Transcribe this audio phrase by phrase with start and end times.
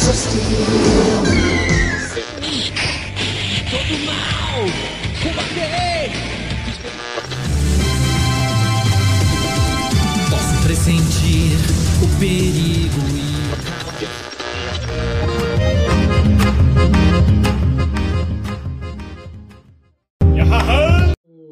[0.00, 0.16] Todo
[4.06, 4.64] mal!
[5.22, 6.10] Combater!
[10.30, 11.52] Posso pressentir
[12.02, 13.00] o perigo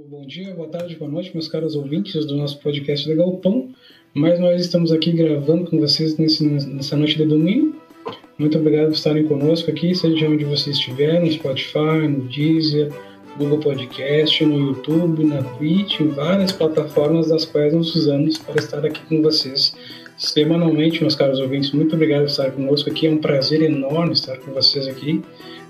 [0.09, 3.69] Bom dia, boa tarde, boa noite, meus caros ouvintes do nosso podcast da Galpão.
[4.15, 7.88] Uma vez estamos aqui gravando com vocês nesse, nessa noite de domingo.
[8.39, 12.93] Muito obrigado por estarem conosco aqui, seja onde você estiver, no Spotify, no Deezer,
[13.37, 18.87] Google Podcast, no YouTube, na Twitch, em várias plataformas das quais nós usamos para estar
[18.87, 19.75] aqui com vocês
[20.17, 21.73] semanalmente, meus caros ouvintes.
[21.73, 25.21] Muito obrigado por estar conosco aqui, é um prazer enorme estar com vocês aqui.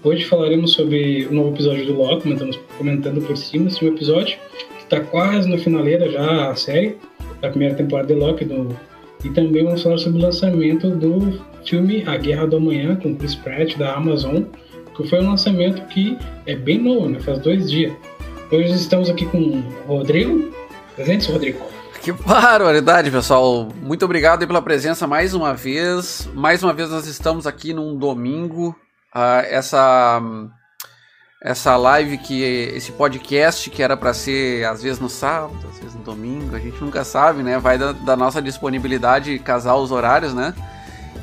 [0.05, 4.38] Hoje falaremos sobre o novo episódio do Loki, estamos comentando por cima esse episódio,
[4.77, 6.98] que está quase na finaleira já a série
[7.41, 8.77] da primeira temporada de Loki do
[9.24, 13.34] e também vamos falar sobre o lançamento do filme A Guerra do Amanhã, com Chris
[13.34, 14.42] Pratt, da Amazon,
[14.97, 17.20] que foi um lançamento que é bem novo, né?
[17.20, 17.92] faz dois dias.
[18.51, 20.53] Hoje estamos aqui com o Rodrigo.
[20.97, 21.61] Presente, Rodrigo.
[22.03, 23.69] Que barbaridade, pessoal.
[23.83, 26.29] Muito obrigado pela presença mais uma vez.
[26.34, 28.75] Mais uma vez nós estamos aqui num domingo.
[29.14, 30.23] Uh, essa
[31.41, 35.95] essa live que esse podcast que era para ser às vezes no sábado, às vezes
[35.95, 37.59] no domingo, a gente nunca sabe, né?
[37.59, 40.55] Vai da, da, nossa disponibilidade casar os horários, né?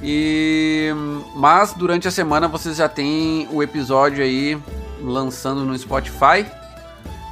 [0.02, 0.92] E
[1.36, 4.58] mas durante a semana vocês já têm o episódio aí
[5.02, 6.46] lançando no Spotify,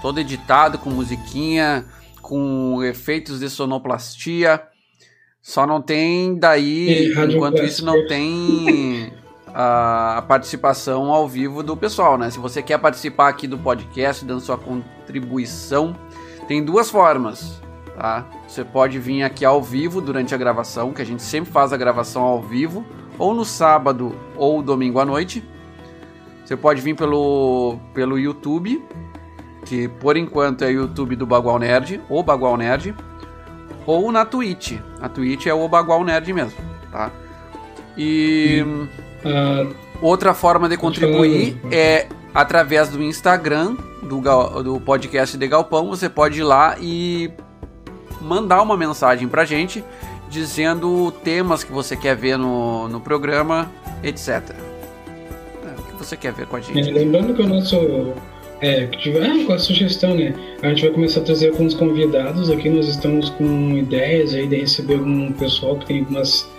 [0.02, 1.86] todo editado com musiquinha,
[2.22, 4.62] com efeitos de sonoplastia.
[5.42, 9.12] Só não tem daí, enquanto isso não tem
[9.54, 12.30] a, a, participação ao vivo do pessoal, né?
[12.32, 15.96] Se você quer participar aqui do podcast, dando sua contribuição,
[16.48, 17.62] tem duas formas,
[18.04, 18.26] tá?
[18.46, 21.78] Você pode vir aqui ao vivo durante a gravação, que a gente sempre faz a
[21.78, 22.86] gravação ao vivo,
[23.18, 25.42] ou no sábado ou domingo à noite.
[26.44, 28.84] Você pode vir pelo, pelo YouTube,
[29.66, 32.94] que por enquanto é o YouTube do Bagual Nerd, ou Bagual Nerd,
[33.86, 34.74] ou na Twitch.
[35.00, 36.60] A Twitch é o Bagual Nerd mesmo,
[36.92, 37.10] tá?
[37.98, 38.66] E...
[39.24, 44.20] Uh, Outra forma de contribuir é através do Instagram do,
[44.62, 45.88] do podcast de Galpão.
[45.88, 47.32] Você pode ir lá e
[48.24, 49.84] mandar uma mensagem pra gente
[50.30, 53.72] dizendo temas que você quer ver no, no programa,
[54.04, 54.30] etc.
[54.30, 56.90] É, o que você quer ver com a gente.
[56.90, 58.14] É, lembrando que o nosso.
[58.62, 60.34] É, tiver ah, com a sugestão, né?
[60.62, 62.70] A gente vai começar a trazer alguns convidados aqui.
[62.70, 66.50] Nós estamos com ideias aí de receber algum pessoal que tem algumas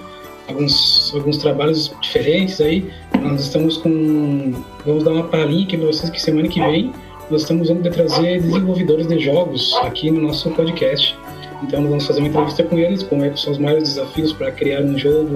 [0.46, 2.90] alguns, alguns trabalhos diferentes aí.
[3.22, 4.52] Nós estamos com.
[4.84, 6.92] Vamos dar uma palhinha aqui para vocês que semana que vem
[7.30, 11.16] nós estamos vamos trazer desenvolvedores de jogos aqui no nosso podcast.
[11.62, 14.50] Então nós vamos fazer uma entrevista com eles, como é são os maiores desafios para
[14.50, 15.30] criar um jogo,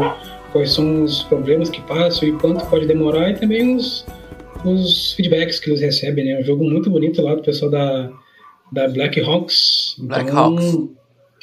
[0.53, 4.05] quais são os problemas que passam e quanto pode demorar e também os,
[4.65, 6.25] os feedbacks que eles recebem.
[6.25, 6.33] Né?
[6.33, 8.11] É um jogo muito bonito lá do pessoal da,
[8.73, 9.97] da Black Hawks.
[9.99, 10.79] Black então, Hawks.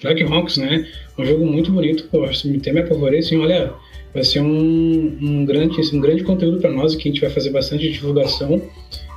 [0.02, 0.88] Black Hawks, né?
[1.18, 3.72] Um jogo muito bonito, pô, até me apavorei, assim, olha,
[4.14, 7.50] vai ser um, um grande, um grande conteúdo para nós, que a gente vai fazer
[7.52, 8.62] bastante divulgação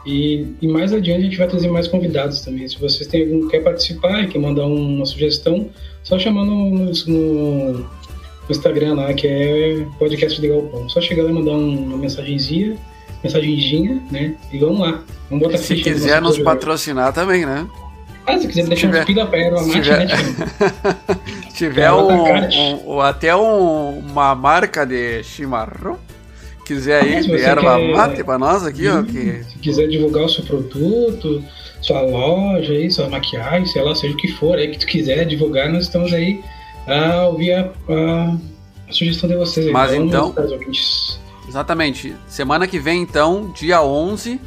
[0.09, 2.67] e, e, mais adiante a gente vai trazer mais convidados também.
[2.67, 5.69] Se vocês têm algum quer participar e quer mandar uma sugestão,
[6.03, 7.87] só chamar no, no, no
[8.49, 10.89] Instagram lá, que é podcast de Galpão.
[10.89, 12.79] Só chegar lá e mandar uma mensagenzinha,
[13.23, 14.35] mensagenzinha, né?
[14.51, 15.05] E vamos lá.
[15.29, 17.69] Vamos botar Se quiser nos patrocinar também, né?
[18.27, 20.15] Ah, se quiser se deixar tiver, uns pila mate, tiver, né,
[21.51, 25.99] Se tiver um, um, até um, uma marca de chimarrão,
[26.69, 29.03] quiser aí de erva quer, mate pra nós aqui, ó.
[29.03, 29.43] Que...
[29.45, 31.43] Se quiser divulgar o seu produto,
[31.81, 35.25] sua loja aí, sua maquiagem, sei lá, seja o que for aí que tu quiser
[35.25, 36.43] divulgar, nós estamos aí
[36.87, 38.37] a ouvir a, a,
[38.89, 39.67] a sugestão de vocês.
[39.67, 39.73] Aí.
[39.73, 40.35] Mas então,
[41.49, 44.41] exatamente, semana que vem então, dia 11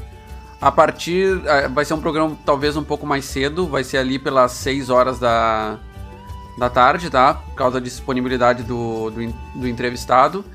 [0.61, 1.41] a partir.
[1.73, 5.17] Vai ser um programa talvez um pouco mais cedo, vai ser ali pelas 6 horas
[5.19, 5.79] da,
[6.57, 7.33] da tarde, tá?
[7.33, 10.45] Por causa da disponibilidade do, do, do entrevistado.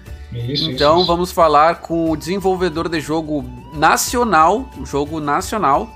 [0.49, 3.45] Isso, então isso, vamos falar com o desenvolvedor de jogo
[3.75, 5.91] nacional, jogo nacional,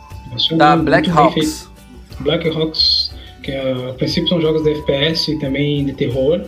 [0.57, 1.69] da Black Hawks.
[2.21, 6.43] Black Hawks, que a princípio são jogos de FPS e também de terror.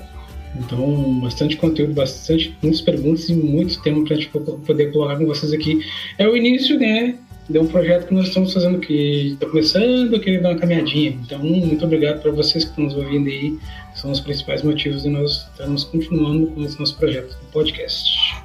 [0.55, 5.53] Então, bastante conteúdo, bastante, muitas perguntas e muito tempo para gente poder colocar com vocês
[5.53, 5.81] aqui.
[6.19, 7.17] É o início, né?
[7.49, 11.11] De um projeto que nós estamos fazendo que está começando a querer dar uma caminhadinha.
[11.11, 13.59] Então, muito obrigado para vocês que estão nos ouvindo aí.
[13.95, 18.37] São os principais motivos de nós estarmos continuando com esse nosso projeto do podcast.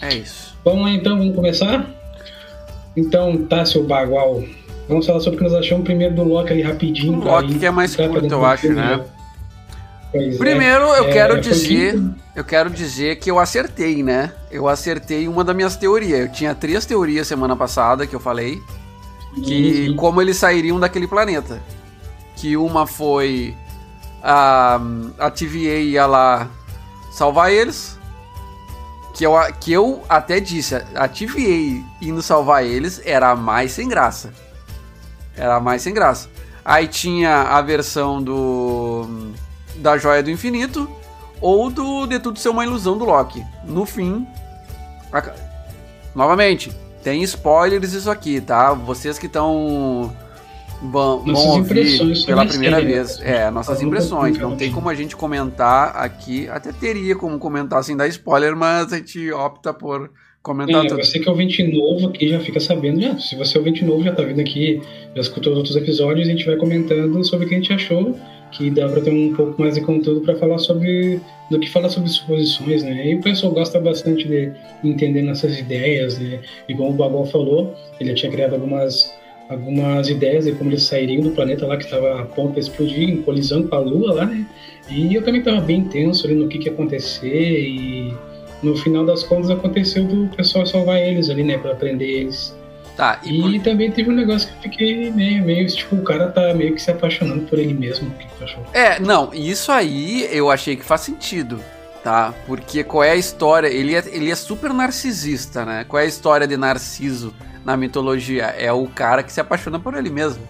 [0.00, 0.56] É isso.
[0.64, 1.88] Vamos lá então, vamos começar?
[2.96, 4.42] Então, tá, seu bagual.
[4.88, 7.20] Vamos falar sobre o que nós achamos primeiro do Loki ali rapidinho.
[7.20, 9.04] O Loki que é mais curto, eu acho, né?
[10.10, 10.62] Pois é.
[10.62, 12.00] Primeiro, eu É, quero foi dizer,
[12.34, 14.32] eu quero dizer que eu acertei, né?
[14.50, 16.20] Eu acertei uma das minhas teorias.
[16.20, 18.62] Eu tinha três teorias semana passada que eu falei,
[19.44, 19.96] que Uhum.
[19.96, 21.62] como eles sairiam daquele planeta.
[22.36, 23.56] Que uma foi
[24.22, 24.80] a,
[25.18, 26.50] a TVA ia lá
[27.10, 27.98] salvar eles.
[29.14, 33.88] Que eu, que eu até disse, a TVA indo salvar eles era a mais sem
[33.88, 34.32] graça.
[35.36, 36.28] Era a mais sem graça.
[36.64, 39.32] Aí tinha a versão do
[39.76, 40.88] da Joia do Infinito
[41.40, 43.44] ou do De Tudo Ser Uma Ilusão do Loki.
[43.64, 44.26] No fim,
[45.12, 45.32] a-
[46.14, 46.70] novamente,
[47.02, 48.72] tem spoilers isso aqui, tá?
[48.72, 50.12] Vocês que estão
[50.82, 53.20] vão, vão ouvir pela primeira vez.
[53.22, 54.36] É, nossas impressões.
[54.38, 56.48] Não tem como a gente comentar aqui.
[56.48, 60.10] Até teria como comentar sem dar spoiler, mas a gente opta por
[60.42, 61.04] comentar É, tudo.
[61.04, 63.00] você que é ouvinte novo aqui já fica sabendo.
[63.00, 64.80] Já, se você é ouvinte novo, já tá vindo aqui,
[65.14, 68.18] já escutou os outros episódios, a gente vai comentando sobre o que a gente achou,
[68.50, 71.20] que dá pra ter um pouco mais de conteúdo pra falar sobre.
[71.50, 73.08] do que falar sobre suposições, né?
[73.08, 74.52] E o pessoal gosta bastante de
[74.84, 76.40] entender nossas ideias, né?
[76.68, 79.16] Igual o Babal falou, ele tinha criado algumas.
[79.48, 83.08] Algumas ideias de como eles sairiam do planeta lá que estava a ponto de explodir,
[83.08, 84.46] em colisão com a Lua lá, né?
[84.90, 88.12] E eu também estava bem tenso ali no que, que ia acontecer e
[88.62, 92.57] no final das contas aconteceu do pessoal salvar eles ali, né, pra prender eles.
[92.98, 96.02] Tá, e, por- E também teve um negócio que eu fiquei meio, meio, tipo, o
[96.02, 98.12] cara tá meio que se apaixonando por ele mesmo.
[98.40, 98.64] O achou?
[98.74, 101.60] É, não, isso aí eu achei que faz sentido,
[102.02, 102.34] tá?
[102.44, 103.68] Porque qual é a história?
[103.68, 105.84] Ele é, ele é super narcisista, né?
[105.86, 107.32] Qual é a história de Narciso
[107.64, 108.46] na mitologia?
[108.58, 110.42] É o cara que se apaixona por ele mesmo,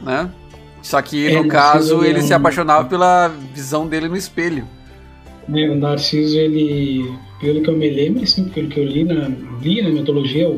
[0.00, 0.28] né?
[0.82, 4.16] Só que É, no Narciso, caso ele é um- se apaixonava pela visão dele no
[4.16, 4.66] espelho.
[5.48, 7.08] Né, o Narciso, ele,
[7.40, 9.28] pelo que eu me lembro, assim, pelo que eu li na,
[9.62, 10.48] li na mitologia,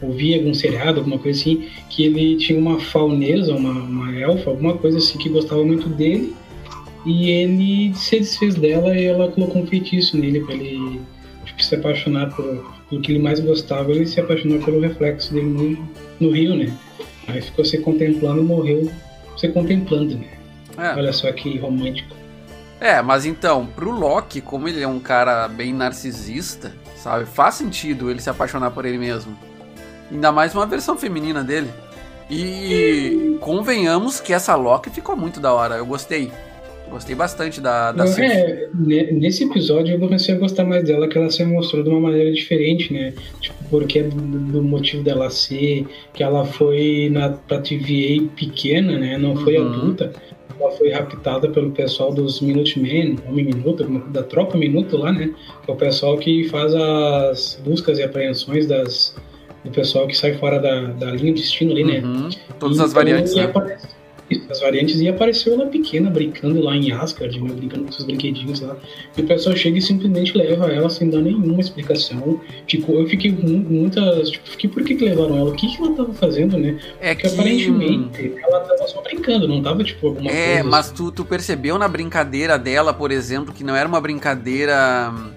[0.00, 4.50] ou ouvi algum seriado, alguma coisa assim, que ele tinha uma faunesa, uma, uma elfa,
[4.50, 6.34] alguma coisa assim, que gostava muito dele,
[7.04, 11.00] e ele se desfez dela e ela colocou um feitiço nele pra ele
[11.44, 12.44] tipo, se apaixonar por,
[12.90, 15.88] pelo que ele mais gostava, ele se apaixonou pelo reflexo dele no,
[16.20, 16.72] no rio, né?
[17.28, 18.90] Aí ficou se contemplando e morreu
[19.36, 20.28] se contemplando, né?
[20.76, 20.94] É.
[20.94, 22.16] Olha só que romântico.
[22.80, 27.24] É, mas então, pro Loki, como ele é um cara bem narcisista, sabe?
[27.24, 29.36] Faz sentido ele se apaixonar por ele mesmo.
[30.10, 31.68] Ainda mais uma versão feminina dele.
[32.30, 35.76] E convenhamos que essa Loki ficou muito da hora.
[35.76, 36.30] Eu gostei.
[36.90, 41.18] Gostei bastante da, da é, ne- nesse episódio eu comecei a gostar mais dela, que
[41.18, 43.12] ela se mostrou de uma maneira diferente, né?
[43.40, 49.18] Tipo, porque do, do motivo dela ser, que ela foi na pra TVA pequena, né?
[49.18, 49.66] Não foi Uhum.
[49.68, 50.12] adulta.
[50.60, 55.34] Ela foi raptada pelo pessoal dos Minutemen, Homem Minuto, da Tropa Minuto lá, né?
[55.64, 59.16] Que é o pessoal que faz as buscas e apreensões das,
[59.66, 62.00] do pessoal que sai fora da, da linha de destino ali, né?
[62.00, 62.28] Uhum.
[62.58, 63.50] Todas as variantes, então, e né?
[63.50, 63.96] aparece-
[64.50, 68.60] as variantes e apareceu ela pequena brincando lá em Asgard, né, brincando com seus brinquedinhos
[68.60, 68.76] lá.
[69.16, 72.40] E o pessoal chega e simplesmente leva ela sem dar nenhuma explicação.
[72.66, 74.30] Tipo, eu fiquei mu- muitas.
[74.30, 75.50] Tipo, fiquei por que, que levaram ela?
[75.50, 76.76] O que, que ela tava fazendo, né?
[77.00, 77.34] É Porque que.
[77.34, 80.68] aparentemente ela tava só brincando, não tava tipo alguma É, coisa.
[80.70, 85.30] mas tu, tu percebeu na brincadeira dela, por exemplo, que não era uma brincadeira hum,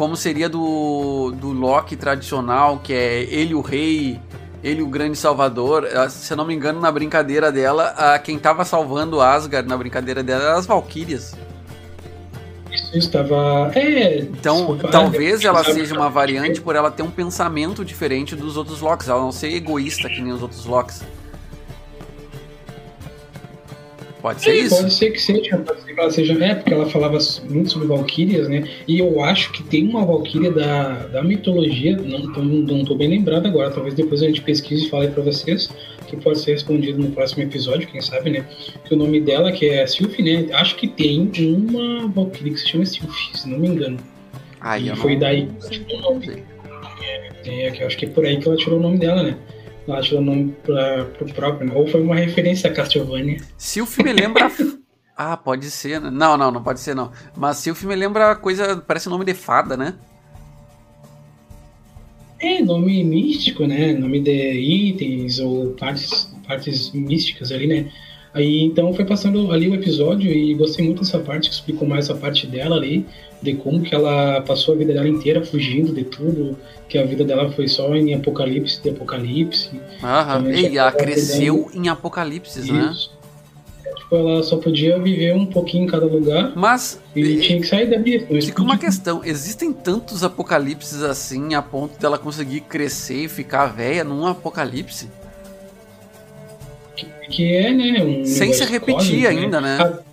[0.00, 4.18] como seria do, do Loki tradicional, que é ele o rei,
[4.64, 5.86] ele o grande salvador.
[5.94, 9.76] Ah, Se eu não me engano, na brincadeira dela, ah, quem tava salvando Asgard na
[9.76, 11.36] brincadeira dela eram as Valkyrias.
[12.72, 13.70] Isso estava.
[13.74, 14.20] É.
[14.20, 18.80] Então, desculpa, talvez ela seja uma variante por ela ter um pensamento diferente dos outros
[18.80, 21.02] Locks, ela não ser egoísta que nem os outros Locks.
[24.20, 24.76] Pode ser É, isso?
[24.76, 26.44] Pode ser que seja, pode ser que ela seja.
[26.44, 28.68] É, porque ela falava muito sobre Valkyrias, né?
[28.86, 33.08] E eu acho que tem uma Valkyria da, da mitologia, não tô, não tô bem
[33.08, 35.70] lembrado agora, talvez depois a gente pesquise e fale pra vocês,
[36.06, 38.44] que pode ser respondido no próximo episódio, quem sabe, né?
[38.84, 40.52] Que o nome dela, que é Sylphie, né?
[40.52, 43.96] Acho que tem uma Valkyria que se chama Sylphie, se não me engano.
[44.60, 46.42] Aí E foi não- daí que não sei.
[47.46, 49.36] É, que eu acho que é por aí que ela tirou o nome dela, né?
[50.02, 51.74] Tirou o nome pra, pro próprio?
[51.74, 53.38] Ou foi uma referência a Castlevania.
[53.56, 54.50] Se o filme lembra.
[55.16, 56.00] ah, pode ser.
[56.00, 56.10] né?
[56.10, 57.10] Não, não, não pode ser não.
[57.36, 58.76] Mas se o filme lembra coisa.
[58.76, 59.94] Parece nome de fada, né?
[62.38, 63.92] É, nome místico, né?
[63.92, 67.90] Nome de itens ou partes, partes místicas ali, né?
[68.32, 72.04] Aí então foi passando ali o episódio e gostei muito dessa parte, que explicou mais
[72.08, 73.04] essa parte dela ali,
[73.42, 76.56] de como que ela passou a vida dela inteira fugindo de tudo,
[76.88, 79.70] que a vida dela foi só em apocalipse de apocalipse.
[80.02, 80.52] Aham.
[80.52, 82.90] Já ela cresceu em Apocalipse, né?
[82.92, 83.18] Isso.
[83.96, 87.00] Tipo, ela só podia viver um pouquinho em cada lugar Mas.
[87.14, 88.20] e e- tinha que sair dali.
[88.20, 88.78] Fica uma explodia.
[88.78, 95.08] questão, existem tantos apocalipses assim a ponto dela conseguir crescer e ficar velha num apocalipse?
[97.30, 98.02] Que é, né?
[98.02, 99.78] Um Sem se repetir cósmico, ainda, né?
[99.80, 100.10] Ah,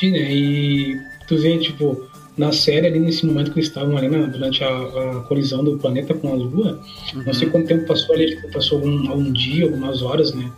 [0.00, 0.32] assistir, né?
[0.32, 2.00] E tu vê, tipo,
[2.36, 5.76] na série ali nesse momento que eles estavam ali né, durante a, a, colisão do
[5.78, 6.80] planeta com a Lua,
[7.14, 7.22] uhum.
[7.24, 10.50] não sei quanto tempo passou ali, tipo, passou um, um dia, algumas horas, né?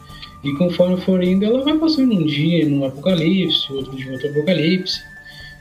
[0.44, 5.00] E conforme for indo, ela vai passando um dia num apocalipse, outro dia outro apocalipse.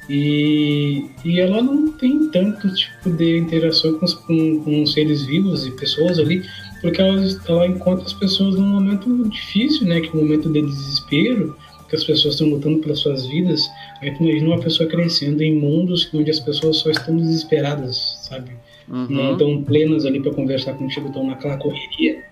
[0.09, 5.71] E, e ela não tem tanto tipo de interação com, com, com seres vivos e
[5.71, 6.43] pessoas ali,
[6.81, 10.01] porque ela, ela encontra as pessoas num momento difícil, né?
[10.01, 11.55] Que é um momento de desespero,
[11.87, 13.69] que as pessoas estão lutando pelas suas vidas.
[14.01, 18.51] Aí tu imagina uma pessoa crescendo em mundos onde as pessoas só estão desesperadas, sabe?
[18.89, 19.07] Uhum.
[19.09, 22.23] Não estão plenas ali para conversar contigo, estão naquela correria.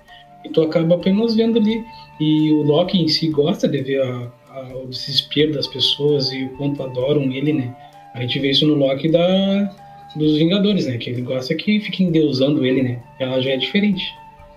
[0.44, 1.84] E tu acaba apenas vendo ali.
[2.20, 6.46] E o Loki em si gosta de ver a, a, o desespero das pessoas e
[6.46, 7.76] o quanto adoram ele, né?
[8.14, 9.76] A gente vê isso no Loki da,
[10.16, 10.98] dos Vingadores, né?
[10.98, 13.00] Que ele gosta que fiquem deusando ele, né?
[13.20, 14.04] Ela já é diferente.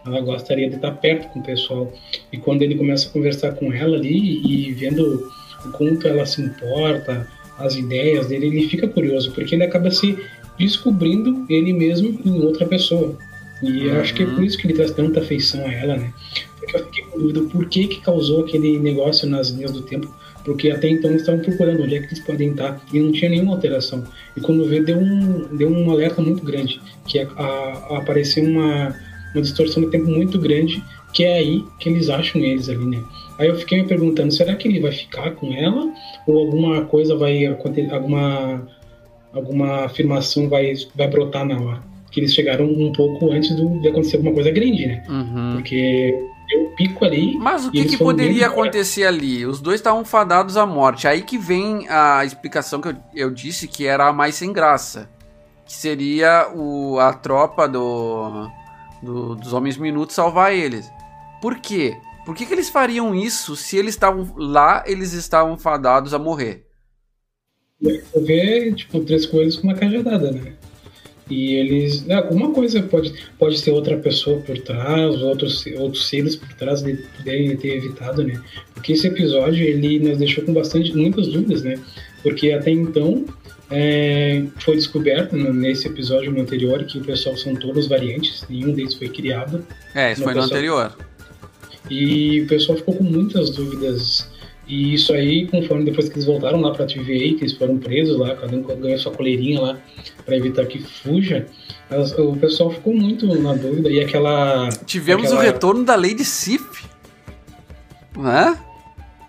[0.04, 1.92] Ela gostaria de estar perto com o pessoal.
[2.32, 5.30] E quando ele começa a conversar com ela ali e vendo
[5.64, 7.28] o quanto ela se importa,
[7.58, 10.18] as ideias dele, ele fica curioso, porque ele acaba se
[10.58, 13.16] descobrindo ele mesmo em outra pessoa.
[13.62, 14.42] E eu acho que é por uhum.
[14.42, 16.12] isso que ele traz tanta afeição a ela, né?
[16.58, 20.12] Porque eu fiquei com dúvida por que que causou aquele negócio nas linhas do tempo,
[20.44, 23.30] porque até então eles estavam procurando onde é que eles podem estar e não tinha
[23.30, 24.02] nenhuma alteração.
[24.36, 27.46] E quando vê, deu um, deu um alerta muito grande, que a, a,
[27.90, 28.96] a apareceu uma,
[29.34, 33.02] uma distorção de tempo muito grande, que é aí que eles acham eles ali, né?
[33.38, 35.92] Aí eu fiquei me perguntando, será que ele vai ficar com ela?
[36.26, 38.66] Ou alguma coisa vai acontecer, alguma,
[39.32, 41.92] alguma afirmação vai, vai brotar na hora?
[42.12, 45.02] que eles chegaram um pouco antes do, de acontecer alguma coisa grande, né?
[45.08, 45.52] Uhum.
[45.54, 46.14] Porque
[46.50, 47.38] eu pico ali.
[47.38, 49.46] Mas o que, que poderia acontecer ali?
[49.46, 51.08] Os dois estavam fadados à morte.
[51.08, 55.08] Aí que vem a explicação que eu, eu disse que era a mais sem graça.
[55.64, 58.46] Que seria o, a tropa do,
[59.02, 60.90] do, dos Homens Minutos salvar eles.
[61.40, 61.96] Por quê?
[62.24, 66.66] Por que, que eles fariam isso se eles estavam lá, eles estavam fadados a morrer?
[67.80, 70.52] Ver, tipo, três coisas com uma cajadada, né?
[71.28, 72.04] E eles.
[72.04, 76.82] Né, alguma coisa pode, pode ter outra pessoa por trás, outros, outros seres por trás
[76.82, 78.40] de poderem ter evitado, né?
[78.74, 81.78] Porque esse episódio ele nos deixou com bastante, muitas dúvidas, né?
[82.22, 83.24] Porque até então
[83.74, 89.08] é, foi descoberto nesse episódio anterior que o pessoal são todos variantes, nenhum deles foi
[89.08, 89.66] criado.
[89.94, 90.94] É, isso foi no anterior.
[91.90, 94.30] E o pessoal ficou com muitas dúvidas
[94.66, 98.18] e isso aí, conforme depois que eles voltaram lá pra TVA, que eles foram presos
[98.18, 99.78] lá, cada um ganhou sua coleirinha lá
[100.24, 101.46] para evitar que fuja,
[101.90, 103.90] elas, o pessoal ficou muito na dúvida.
[103.90, 104.68] E aquela.
[104.86, 105.40] Tivemos aquela...
[105.40, 106.86] o retorno da Lady Sif,
[108.16, 108.58] né?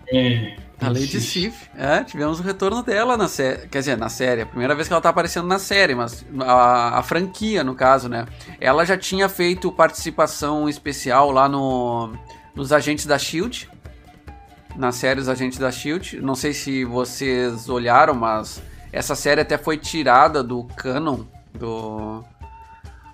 [0.08, 0.63] É.
[0.84, 4.46] A Lady Sif, é, tivemos o retorno dela na série, quer dizer, na série, a
[4.46, 8.26] primeira vez que ela tá aparecendo na série, mas a, a franquia, no caso, né?
[8.60, 12.12] Ela já tinha feito participação especial lá no,
[12.54, 13.68] nos Agentes da SHIELD,
[14.76, 16.20] na série Os Agentes da Shield.
[16.20, 18.60] Não sei se vocês olharam, mas
[18.92, 22.24] essa série até foi tirada do canon do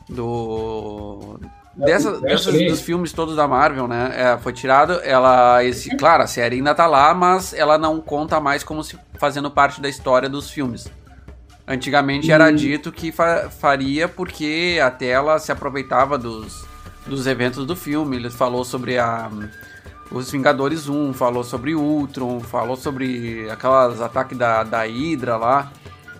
[0.08, 1.38] do
[1.80, 4.12] dessa, dessas, dos filmes todos da Marvel, né?
[4.14, 5.00] É, foi tirado.
[5.02, 8.98] Ela, esse, claro, a série ainda tá lá, mas ela não conta mais como se
[9.18, 10.88] fazendo parte da história dos filmes.
[11.66, 12.54] Antigamente era hum.
[12.54, 16.64] dito que fa faria porque a tela se aproveitava dos,
[17.06, 18.16] dos eventos do filme.
[18.16, 19.30] Ele falou sobre a
[20.10, 25.70] os Vingadores 1, falou sobre Ultron, falou sobre aquelas ataques da, da Hydra lá.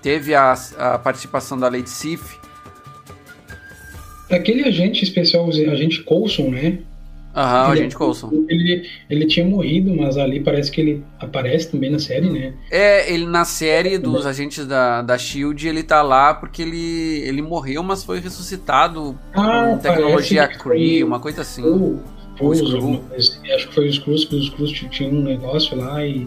[0.00, 2.38] Teve a, a participação da Lady Sif.
[4.31, 6.79] Aquele agente especial, agente Coulson, né?
[7.35, 8.31] Aham, o agente Coulson.
[8.49, 12.55] Ele, ele tinha morrido, mas ali parece que ele aparece também na série, né?
[12.71, 17.41] É, ele na série dos agentes da, da SHIELD, ele tá lá porque ele, ele
[17.41, 21.63] morreu, mas foi ressuscitado ah, com tecnologia Kree, uma coisa assim.
[21.63, 21.99] Oh
[22.41, 26.27] Cruz, acho que foi os Cruz, que os Cruz tinham um negócio lá e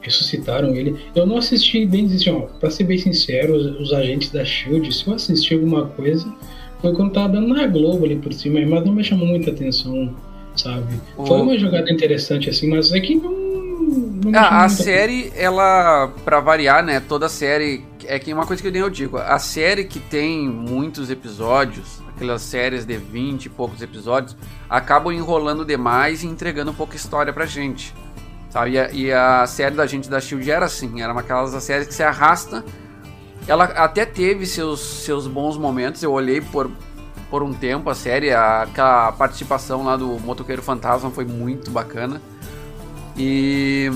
[0.00, 0.96] ressuscitaram ele.
[1.14, 4.90] Eu não assisti bem, assim, ó, pra ser bem sincero, os, os, agentes da Shield,
[4.92, 6.26] se eu assisti alguma coisa,
[6.82, 10.12] foi quando tava dando na Globo ali por cima, mas não me chamou muita atenção,
[10.56, 11.00] sabe?
[11.16, 11.24] Oh.
[11.24, 13.30] Foi uma jogada interessante assim, mas é que não.
[13.30, 15.38] não ah, a série, coisa.
[15.38, 16.98] ela, pra variar, né?
[16.98, 17.84] Toda série.
[18.04, 22.84] É que uma coisa que eu digo, a série que tem muitos episódios, aquelas séries
[22.84, 24.36] de 20 e poucos episódios,
[24.68, 27.94] acabam enrolando demais e entregando pouca história pra gente.
[28.50, 28.72] Sabe?
[28.72, 31.86] E a, e a série da gente da Shield era assim, era uma aquelas séries
[31.86, 32.64] que se arrasta.
[33.46, 36.70] Ela até teve seus, seus bons momentos, eu olhei por,
[37.30, 42.22] por um tempo a série, a, aquela participação lá do Motoqueiro Fantasma foi muito bacana.
[43.16, 43.90] E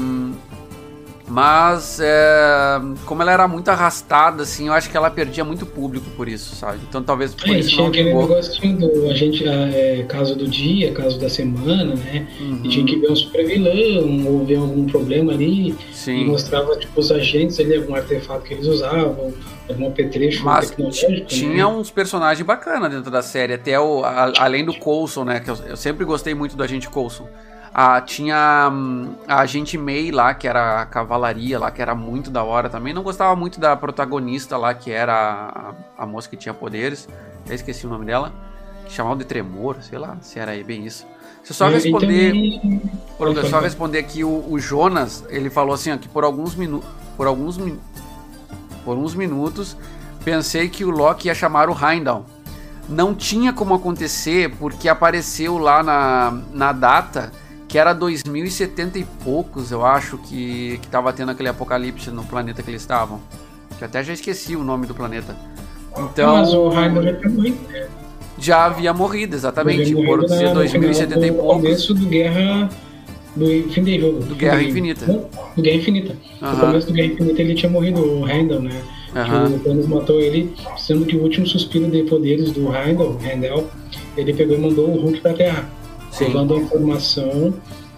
[1.28, 6.08] Mas é, como ela era muito arrastada, assim, eu acho que ela perdia muito público
[6.16, 6.78] por isso, sabe?
[6.88, 8.28] Então talvez por É, isso tinha não aquele vingou.
[8.28, 12.28] negócio do a gente, ah, é, caso do dia, caso da semana, né?
[12.40, 12.60] Uhum.
[12.62, 16.26] E tinha que ver um super vilão, ou ver algum problema ali, e Sim.
[16.26, 19.34] mostrava tipo, os agentes ali, algum artefato que eles usavam,
[19.68, 21.06] algum apetrecho Mas tecnológico.
[21.12, 21.66] t- tinha né?
[21.66, 25.40] uns personagens bacanas dentro da série, até o, a- além do Coulson, né?
[25.40, 27.28] Que eu, eu sempre gostei muito do agente Coulson.
[27.78, 32.30] Ah, tinha hum, a agente May lá, que era a cavalaria lá, que era muito
[32.30, 32.94] da hora também.
[32.94, 37.06] Não gostava muito da protagonista lá, que era a, a moça que tinha poderes.
[37.46, 38.32] Eu esqueci o nome dela.
[38.88, 41.04] Chamava de Tremor, sei lá, se era aí bem isso.
[41.46, 42.32] Eu só responder.
[42.32, 42.82] também-
[43.18, 46.88] Pode só responder aqui o, o Jonas, ele falou assim, ó, que por alguns minutos,
[47.14, 47.78] por alguns min-
[48.86, 49.76] por uns minutos,
[50.24, 52.24] pensei que o Loki ia chamar o Heimdall.
[52.88, 57.32] Não tinha como acontecer porque apareceu lá na, na data
[57.76, 62.62] que era 2070 e poucos, eu acho que que tava tendo aquele apocalipse no planeta
[62.62, 63.20] que eles estavam.
[63.76, 65.36] Que até já esqueci o nome do planeta.
[65.94, 67.58] Então, Mas o Heimdall já tinha morrido.
[67.70, 67.86] né?
[68.38, 71.56] já havia morrido, exatamente, por no 2070 e do poucos.
[71.56, 72.70] começo do Guerra.
[73.36, 74.20] Do fim de jogo.
[74.20, 75.06] Do Guerra Infinita.
[75.06, 76.16] Não, do Guerra Infinita.
[76.40, 76.60] No Aham.
[76.60, 78.80] começo do Guerra Infinita ele tinha morrido, o Heimdall, né?
[79.14, 79.50] Aham.
[79.50, 83.68] Que o Thanos matou ele, sendo que o último suspiro de poderes do Heimdall, Heimdall,
[84.16, 85.75] ele pegou e mandou o Hulk pra Terra.
[86.16, 86.28] Sim.
[86.28, 87.54] Levando a informação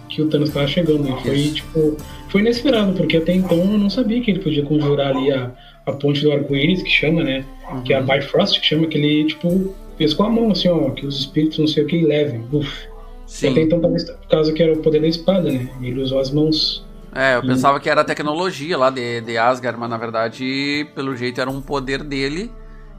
[0.09, 1.07] que o Thanos estava chegando.
[1.07, 1.55] E foi, Isso.
[1.55, 1.97] tipo,
[2.29, 5.51] foi inesperado, porque até então eu não sabia que ele podia conjurar ali a,
[5.85, 7.45] a ponte do arco-íris, que chama, né?
[7.85, 10.89] Que é a Bifrost, que chama, que ele, tipo, fez com a mão, assim, ó,
[10.89, 12.43] que os espíritos não sei o que levem.
[12.51, 12.89] Uf.
[13.25, 13.51] Sim.
[13.51, 15.69] Até então, talvez por causa que era o poder da espada, né?
[15.81, 16.83] Ele usou as mãos.
[17.13, 17.47] É, eu Sim.
[17.47, 21.61] pensava que era tecnologia lá de, de Asgard, mas na verdade, pelo jeito, era um
[21.61, 22.51] poder dele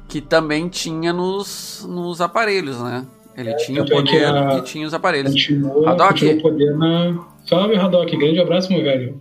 [0.08, 3.04] que também tinha nos, nos aparelhos, né?
[3.36, 5.32] Ele tinha o poder a- e tinha os aparelhos.
[5.32, 6.24] Continuou, Haddock.
[6.26, 7.26] o poder na.
[7.46, 9.20] Salve, Haddock, grande abraço, meu velho.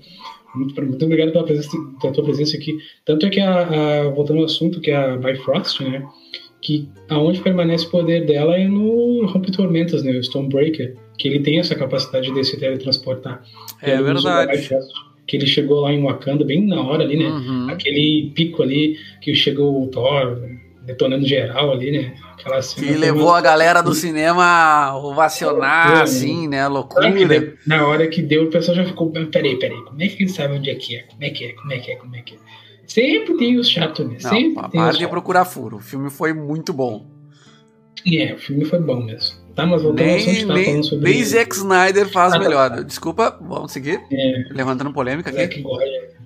[0.55, 2.77] Muito, muito obrigado pela, presença, pela tua presença aqui.
[3.05, 6.03] Tanto é que, a, a- voltando ao assunto, que é a Bifrost, né?
[6.61, 10.11] Que aonde permanece o poder dela é no Rompe Tormentas, né?
[10.11, 10.95] O Stonebreaker.
[11.17, 13.43] Que ele tem essa capacidade de se teletransportar.
[13.81, 14.51] É Ele verdade.
[14.57, 14.91] Bifrost,
[15.27, 17.29] Que ele chegou lá em Wakanda bem na hora ali, né?
[17.29, 17.67] Uhum.
[17.69, 20.37] Aquele pico ali que chegou o Thor
[20.85, 22.13] detonando geral ali, né?
[22.39, 26.67] Aquela cena Que levou a galera do cinema a ovacionar, assim, né?
[26.67, 27.11] Loucura.
[27.11, 30.29] deu- na hora que deu, o pessoal já ficou, peraí, peraí, como é que ele
[30.29, 31.03] sabe onde é que é?
[31.03, 31.51] Como é que é?
[31.53, 31.95] Como é que é?
[31.97, 32.37] Como é que é?
[32.87, 34.17] Sempre tem os chatos, né?
[34.23, 35.77] Não, Sempre para de procurar furo.
[35.77, 37.05] O filme foi muito bom.
[38.07, 39.37] É, o filme foi bom mesmo.
[39.53, 42.43] Tá, mas voltando ao assunto, Nem, nem, nem Zack Snyder faz Ah, tá.
[42.43, 42.83] melhor.
[42.83, 43.99] Desculpa, vamos seguir.
[44.11, 45.39] É, Levantando polêmica aqui.
[45.39, 46.18] Zack Goya.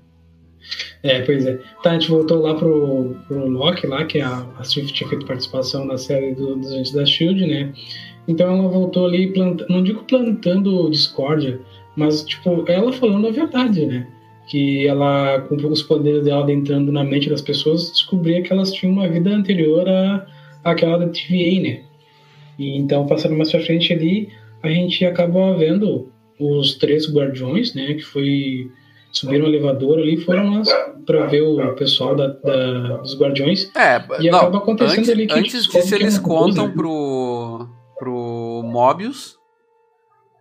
[1.03, 1.59] É, pois é.
[1.83, 5.25] Tá, a gente voltou lá pro, pro Loki, lá, que a, a Swift tinha feito
[5.25, 7.73] participação na série do, dos Agentes da Shield, né?
[8.25, 11.59] Então ela voltou ali, planta, não digo plantando discórdia,
[11.95, 14.07] mas, tipo, ela falando a verdade, né?
[14.47, 18.93] Que ela, com os poderes dela adentrando na mente das pessoas, descobria que elas tinham
[18.93, 20.25] uma vida anterior à,
[20.63, 21.81] àquela da TVA, né?
[22.57, 24.29] E então, passando mais pra frente ali,
[24.61, 26.07] a gente acaba vendo
[26.39, 27.93] os três guardiões, né?
[27.95, 28.71] Que foi
[29.13, 30.63] subiram o elevador ali, foram lá
[31.05, 33.69] para ver o pessoal da, da- dos guardiões.
[33.75, 36.73] É, E não, acaba acontecendo antes, ali que antes disso eles coisa, contam né?
[36.75, 37.67] pro,
[37.99, 39.37] pro Mobius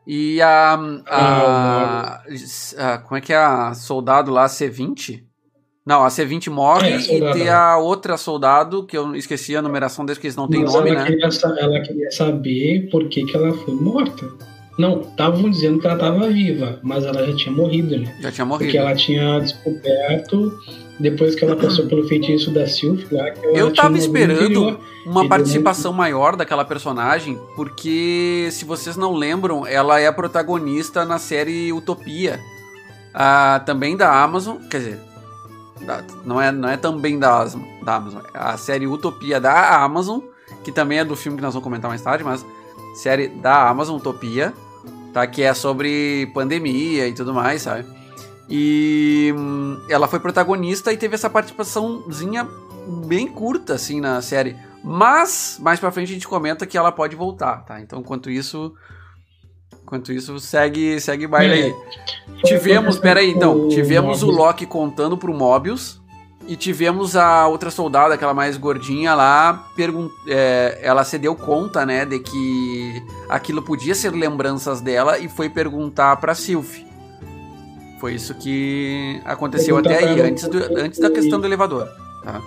[0.07, 0.75] e a,
[1.07, 2.23] a,
[2.79, 5.23] a- como é que é a soldado lá, a C20?
[5.85, 9.63] Não, a C20 morre É, a e tem a outra soldado, que eu esqueci a
[9.63, 11.07] numeração deles, que eles não têm nome, ela, né?
[11.07, 14.52] queria, ela queria saber por que, que ela foi morta.
[14.79, 18.17] Não, estavam dizendo que ela estava viva, mas ela já tinha morrido, né?
[18.21, 18.79] Já tinha Porque morrido.
[18.79, 20.59] ela tinha descoberto,
[20.99, 24.81] depois que ela passou pelo feitiço da Sylph lá, que ela Eu tava esperando anterior.
[25.05, 31.19] uma participação maior daquela personagem, porque se vocês não lembram, ela é a protagonista na
[31.19, 32.41] série Utopia,
[33.15, 34.99] ah, também da Amazon, quer dizer,
[36.25, 37.45] não, é, não é também da,
[37.85, 40.21] da Amazon, é a série Utopia da Amazon,
[40.65, 42.45] que também é do filme que nós vamos comentar mais tarde, mas
[42.95, 44.53] série da Amazon Utopia,
[45.13, 45.27] tá?
[45.27, 47.85] Que é sobre pandemia e tudo mais, sabe?
[48.49, 52.47] E hum, ela foi protagonista e teve essa participaçãozinha
[53.07, 54.57] bem curta, assim, na série.
[54.85, 57.81] Mas, mais pra frente a gente comenta que ela pode voltar, tá?
[57.81, 58.75] Então, enquanto isso...
[59.83, 61.75] Enquanto isso, segue, segue baile aí.
[62.45, 63.69] Tivemos, peraí, então.
[63.69, 64.31] Tivemos o.
[64.31, 66.01] Loki contando pro Mobius.
[66.49, 69.69] E tivemos a outra soldada, aquela mais gordinha lá,
[70.27, 75.49] é, ela se deu conta, né, de que aquilo podia ser lembranças dela e foi
[75.49, 76.79] perguntar pra Sylph.
[78.01, 81.87] Foi isso que aconteceu Perguntar até aí, antes, do- antes da que- questão do elevador.
[82.25, 82.41] Tá?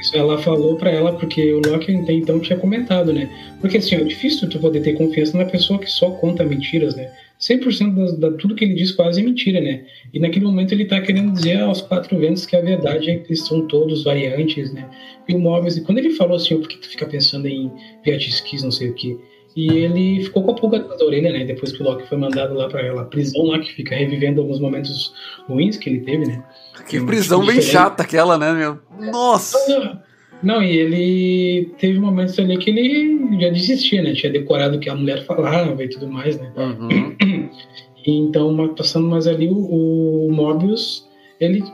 [0.00, 3.30] Isso ela falou pra ela, porque o Loki até então tinha comentado, né?
[3.60, 7.10] Porque assim, é difícil tu poder ter confiança na pessoa que só conta mentiras, né?
[7.40, 9.84] 100% das, da tudo que ele diz quase é mentira, né?
[10.12, 13.26] E naquele momento ele tá querendo dizer aos quatro ventos que a verdade é que
[13.28, 14.88] eles são todos variantes, né?
[15.28, 17.70] E o Mobius, e quando ele falou assim, por que tu fica pensando em
[18.04, 19.18] Viatisquis, não sei o que,
[19.56, 21.44] e ele ficou com a pulga atrás da orelha, né?
[21.44, 24.58] Depois que o Loki foi mandado lá pra ela, prisão lá, que fica revivendo alguns
[24.58, 25.14] momentos
[25.46, 26.42] ruins que ele teve, né?
[26.88, 28.80] Que prisão bem chata aquela, né, meu?
[29.12, 30.02] Nossa!
[30.44, 34.12] Não, e ele teve momentos ali que ele já desistia, né?
[34.12, 36.52] Tinha decorado o que a mulher falava e tudo mais, né?
[36.56, 37.48] Uhum.
[38.06, 41.08] Então, passando mais ali, o, o Mobius,
[41.40, 41.64] ele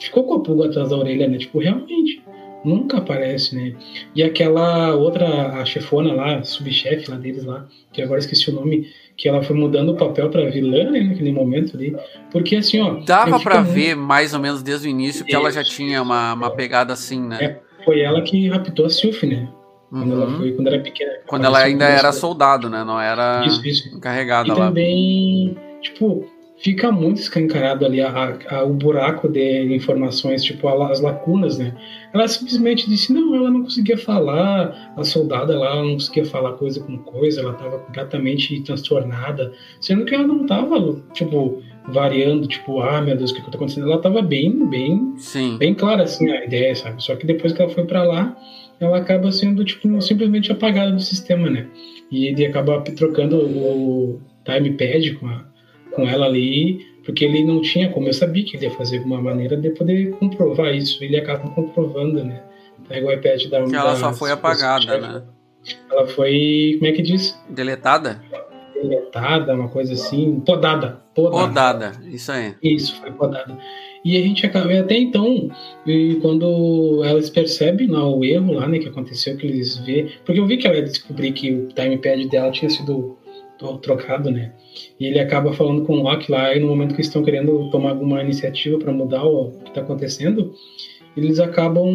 [0.00, 1.38] ficou com a pulga atrás da orelha, né?
[1.38, 2.20] Tipo, realmente,
[2.64, 3.72] nunca aparece, né?
[4.12, 8.88] E aquela outra, a chefona lá, subchefe lá deles lá, que agora esqueci o nome,
[9.16, 11.00] que ela foi mudando o papel pra vilã, né?
[11.00, 11.94] Naquele momento ali.
[12.32, 13.00] Porque assim, ó...
[13.06, 16.34] Dava pra muito- ver mais ou menos desde o início que ela já tinha uma,
[16.34, 17.38] uma pegada assim, né?
[17.40, 19.48] É, foi ela que raptou a Sylph, né?
[19.88, 20.36] Quando ela Uhum.
[20.38, 21.12] foi, quando era pequena.
[21.26, 22.82] Quando ela ainda era soldado, né?
[22.84, 23.96] Não era Isso, isso.
[23.96, 24.66] encarregada E lá.
[24.66, 26.26] também, tipo,
[26.58, 31.72] fica muito escancarado ali a, a- o buraco de informações, tipo, a- as lacunas, né?
[32.12, 36.54] Ela simplesmente disse, não, ela não conseguia falar, a soldada lá ela não conseguia falar
[36.54, 42.80] coisa com coisa, ela estava completamente transtornada, sendo que ela não estava, tipo, variando, tipo,
[42.80, 43.86] ah, meu Deus, o que está acontecendo?
[43.86, 45.56] Ela estava bem, bem Sim.
[45.58, 47.02] bem clara assim a ideia, sabe?
[47.02, 48.36] Só que depois que ela foi pra lá,
[48.80, 51.66] ela acaba sendo tipo simplesmente apagada do sistema, né?
[52.10, 55.44] E ele acaba trocando o time pad com, a,
[55.92, 58.08] com ela ali, porque ele não tinha como.
[58.08, 61.02] Eu sabia que ele ia fazer alguma maneira de poder comprovar isso.
[61.02, 62.42] Ele acaba comprovando, né?
[62.88, 65.22] Pega o iPad da Que ela da- só foi da- apagada, né?
[65.90, 67.36] Ela foi, como é que diz?
[67.50, 68.22] Deletada?
[68.82, 71.00] Deletada, uma coisa assim, podada.
[71.14, 71.46] Podada.
[71.46, 71.92] Podada.
[72.06, 72.54] Isso aí.
[72.62, 73.56] Isso, foi podada.
[74.04, 75.50] E a gente acaba, até então,
[75.84, 80.38] e quando elas percebem lá, o erro lá, né, que aconteceu, que eles vê, porque
[80.38, 83.16] eu vi que ela ia descobrir que o timepad dela tinha sido
[83.82, 84.52] trocado, né,
[85.00, 87.90] e ele acaba falando com o Loki lá, e no momento que estão querendo tomar
[87.90, 90.54] alguma iniciativa para mudar o que está acontecendo,
[91.16, 91.88] eles acabam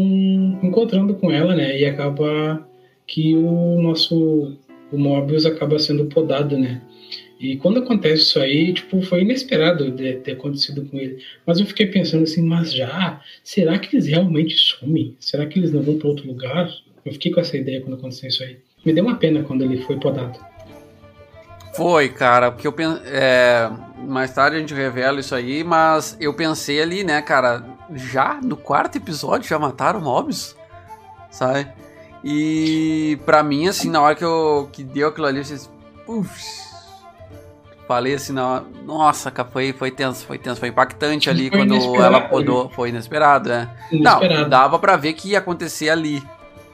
[0.62, 2.68] encontrando com ela, né, e acaba
[3.08, 4.58] que o nosso,
[4.92, 6.82] o Mobius acaba sendo podado, né,
[7.42, 11.24] e quando acontece isso aí, tipo, foi inesperado ter acontecido com ele.
[11.44, 13.20] Mas eu fiquei pensando assim, mas já?
[13.44, 15.16] Será que eles realmente sumem?
[15.20, 16.70] Será que eles não vão para outro lugar?
[17.04, 18.60] Eu fiquei com essa ideia quando aconteceu isso aí.
[18.86, 20.38] Me deu uma pena quando ele foi podado.
[21.74, 23.00] Foi, cara, porque eu pen...
[23.06, 23.72] é,
[24.08, 28.56] mais tarde a gente revela isso aí, mas eu pensei ali, né, cara, já no
[28.56, 30.56] quarto episódio já mataram o Mobius,
[31.32, 31.68] sabe?
[32.24, 35.70] E pra mim, assim, na hora que eu que deu aquilo ali, eu disse,
[36.06, 36.30] "Puf",
[37.88, 41.96] falei assim, na hora, nossa, foi, foi tenso, foi tenso, foi impactante ali Foi quando
[42.02, 43.70] ela podou, foi inesperado, né?
[43.92, 44.50] Não, Inesperado.
[44.50, 46.22] dava pra ver que ia acontecer ali,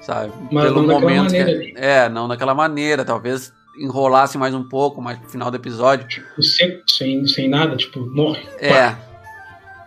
[0.01, 0.31] sabe?
[0.51, 1.73] Mas não daquela que- ali.
[1.77, 6.07] É, não daquela maneira, talvez enrolasse mais um pouco, mais pro final do episódio.
[6.07, 8.45] Tipo, seco, sem, sem nada, tipo, morre.
[8.60, 8.95] É.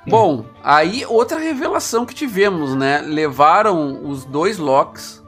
[0.07, 3.03] Bom, aí outra revelação que tivemos, né?
[3.03, 5.20] Levaram os dois Locks,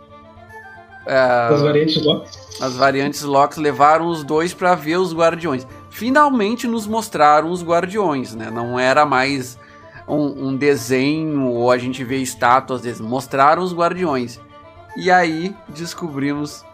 [1.06, 2.24] As variantes lá.
[2.60, 5.66] as variantes Locks, levaram os dois pra ver os Guardiões.
[5.90, 8.50] Finalmente nos mostraram os Guardiões, né?
[8.50, 9.58] Não era mais
[10.08, 13.00] um, um desenho ou a gente vê estátuas deles.
[13.00, 14.40] Mostraram os Guardiões.
[14.96, 16.64] E aí descobrimos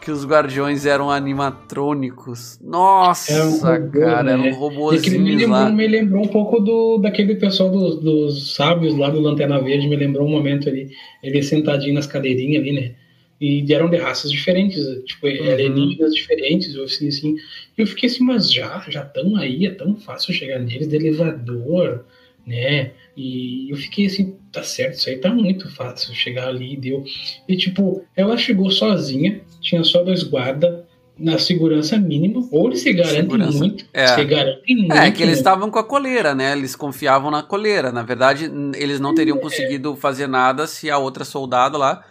[0.00, 2.58] que os Guardiões eram animatrônicos.
[2.62, 4.32] Nossa, Era um robô, cara, né?
[4.32, 5.58] eram aquele me robozinhos lá.
[5.64, 9.88] lembrou, me lembrou um pouco do, daquele pessoal dos, dos sábios lá do Lanterna Verde,
[9.88, 10.90] me lembrou um momento ali,
[11.22, 12.92] ele sentadinho nas cadeirinhas ali, né?
[13.40, 15.52] E eram de raças diferentes, tipo, Uhum.
[15.52, 17.36] alienígenas diferentes, eu assim, assim.
[17.76, 20.96] E eu fiquei assim, mas já, já estão aí, é tão fácil chegar neles de
[20.96, 22.04] elevador,
[22.46, 22.90] né?
[23.16, 27.04] E eu fiquei assim, tá certo, isso aí tá muito fácil chegar ali, deu.
[27.48, 32.92] E tipo, ela chegou sozinha, tinha só dois guardas, na segurança mínima, ou eles se
[32.92, 33.58] garantem Segurança.
[33.58, 34.06] muito, É.
[34.06, 34.92] se garantem muito.
[34.92, 35.40] É, que eles né?
[35.40, 36.52] estavam com a coleira, né?
[36.52, 37.90] Eles confiavam na coleira.
[37.90, 42.04] Na verdade, eles não teriam conseguido fazer nada se a outra soldado lá,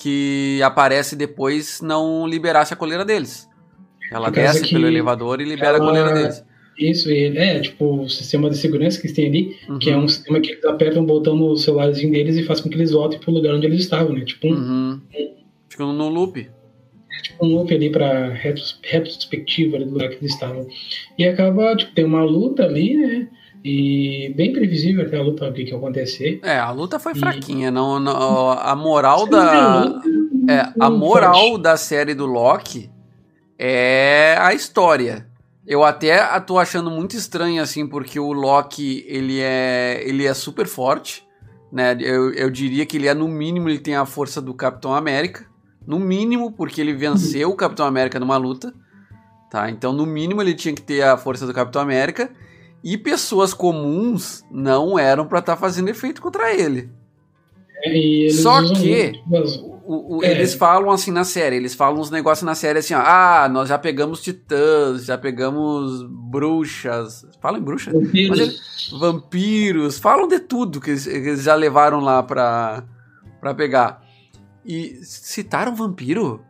[0.00, 3.48] que aparece depois, não liberasse a coleira deles.
[4.10, 6.44] Ela desce pelo elevador e libera a ela- coleira deles.
[6.78, 10.04] Isso, e é tipo o sistema de segurança que eles têm ali, que é Uhum.
[10.04, 12.90] um sistema que eles apertam um botão no celularzinho deles e faz com que eles
[12.92, 14.24] voltem pro lugar onde eles estavam, né?
[14.24, 15.00] Tipo um, Uhum.
[15.68, 16.48] Ficam no loop.
[17.42, 20.66] um loop ali pra retros- retrospectiva do lugar que eles estavam.
[21.18, 23.28] E acaba, tipo, tem uma luta ali, né?
[23.64, 26.40] E bem previsível até a luta, o que, que ia acontecer.
[26.42, 27.70] É, a luta foi E- fraquinha.
[27.70, 29.84] Não, não- a moral da.
[29.84, 30.08] luta,
[30.48, 31.62] É, a moral forte.
[31.62, 32.90] da série do Loki
[33.58, 35.26] é a história.
[35.66, 40.66] Eu até tô achando muito estranho assim, porque o Loki, ele é, ele é super
[40.66, 41.22] forte,
[41.70, 41.96] né?
[42.00, 45.44] Eu, eu diria que ele é, no mínimo, ele tem a força do Capitão América.
[45.86, 48.72] No mínimo, porque ele venceu o Capitão América numa luta.
[49.50, 49.68] Tá?
[49.70, 52.30] Então, no mínimo, ele tinha que ter a força do Capitão América.
[52.82, 56.90] E pessoas comuns não eram para estar tá fazendo efeito contra ele.
[57.82, 59.12] É, Só que
[59.84, 60.30] o, o, é.
[60.30, 63.68] eles falam assim na série, eles falam uns negócios na série assim, ó, ah, nós
[63.68, 67.92] já pegamos titãs, já pegamos bruxas, falam em bruxas?
[67.92, 68.96] Vampiros.
[69.00, 72.84] Vampiros, falam de tudo que eles, eles, já levaram lá pra,
[73.40, 74.04] pra pegar.
[74.64, 76.44] E citaram vampiro?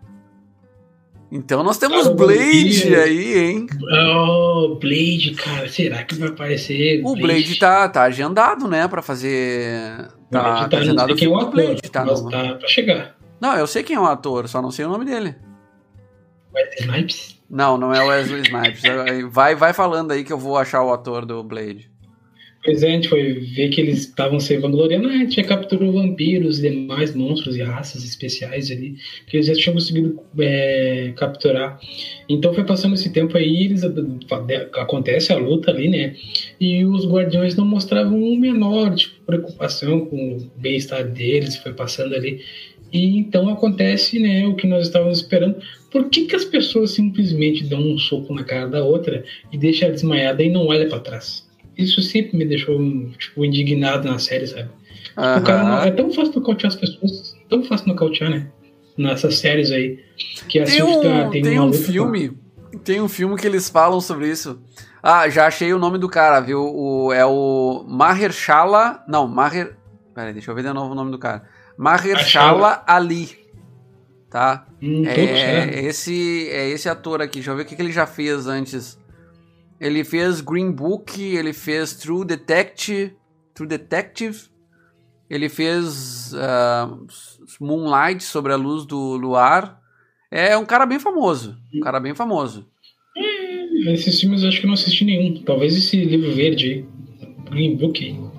[1.30, 3.66] Então nós temos ah, Blade aí, hein?
[3.80, 7.00] Oh, Blade, cara, será que vai aparecer?
[7.04, 10.08] O Blade, Blade tá, tá agendado, né, pra fazer.
[10.30, 12.30] Tá, tá, tá agendado quem é o ator, Blade, tá, mas no...
[12.30, 13.16] tá pra chegar.
[13.40, 15.36] Não, eu sei quem é o ator, só não sei o nome dele.
[16.52, 17.40] Wesley Snipes?
[17.48, 18.82] Não, não é o Wesley Snipes.
[19.30, 21.90] vai, vai falando aí que eu vou achar o ator do Blade.
[22.62, 25.94] Pois é, a gente foi ver que eles estavam se vangloriando, a gente já capturou
[25.94, 28.96] vampiros e demais monstros e raças especiais ali,
[29.26, 31.80] que eles já tinham conseguido é, capturar.
[32.28, 33.82] Então foi passando esse tempo aí, eles
[34.74, 36.14] acontece a luta ali, né?
[36.60, 42.14] E os guardiões não mostravam um menor tipo, preocupação com o bem-estar deles, foi passando
[42.14, 42.42] ali.
[42.92, 45.56] E então acontece, né, o que nós estávamos esperando.
[45.90, 49.86] Por que, que as pessoas simplesmente dão um soco na cara da outra e deixam
[49.86, 51.49] ela desmaiada e não olha para trás?
[51.82, 52.78] Isso sempre me deixou,
[53.18, 54.68] tipo, indignado na série, sabe?
[55.16, 55.38] Uhum.
[55.38, 58.48] O cara não, é tão fácil nocautear as pessoas, tão fácil nocautear, né?
[58.96, 59.98] Nessas séries aí.
[60.48, 62.32] Que tem um, tem, tem um filme.
[62.84, 64.60] Tem um filme que eles falam sobre isso.
[65.02, 66.60] Ah, já achei o nome do cara, viu?
[66.60, 69.02] O, é o Mahershala.
[69.08, 69.76] Não, Maher.
[70.14, 71.42] Peraí, deixa eu ver de novo o nome do cara.
[71.76, 73.38] Mahershala Ali.
[74.28, 74.66] Tá?
[74.80, 77.36] Hum, é, esse, é esse ator aqui.
[77.36, 78.99] Deixa eu ver o que, que ele já fez antes.
[79.80, 83.16] Ele fez Green Book, ele fez True Detective,
[83.54, 84.36] True Detective,
[85.28, 87.06] ele fez uh,
[87.60, 89.80] Moonlight sobre a luz do luar.
[90.30, 92.68] É um cara bem famoso, um cara bem famoso.
[93.16, 95.42] É, esses filmes eu acho que não assisti nenhum.
[95.42, 96.84] Talvez esse livro verde,
[97.50, 98.29] Green Book.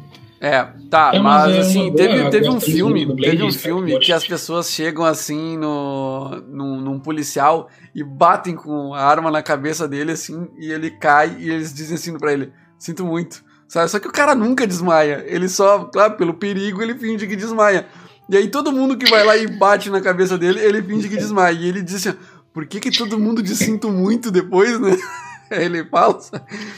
[0.43, 3.99] É, tá, é, mas, mas é assim, teve, teve um filme, Blade, teve um filme
[3.99, 9.43] que as pessoas chegam assim no, num, num, policial e batem com a arma na
[9.43, 13.91] cabeça dele assim, e ele cai e eles dizem assim pra ele, sinto muito, sabe?
[13.91, 17.85] Só que o cara nunca desmaia, ele só, claro, pelo perigo ele finge que desmaia.
[18.27, 21.17] E aí todo mundo que vai lá e bate na cabeça dele, ele finge que
[21.17, 21.53] desmaia.
[21.53, 22.17] E ele diz assim,
[22.51, 24.97] por que que todo mundo diz sinto muito depois, né?
[25.59, 26.19] ele fala.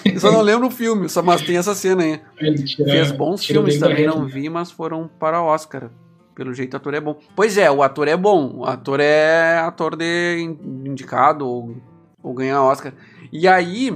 [0.04, 2.22] Eu só não lembro o filme, só, mas tem essa cena aí.
[2.66, 5.92] Tira, Fez bons filmes também, não vi, mas foram para Oscar.
[6.36, 7.20] Pelo jeito, o ator é bom.
[7.36, 8.58] Pois é, o ator é bom.
[8.58, 10.42] O ator é ator de
[10.84, 11.76] indicado ou,
[12.24, 12.94] ou ganhar Oscar.
[13.32, 13.96] E aí,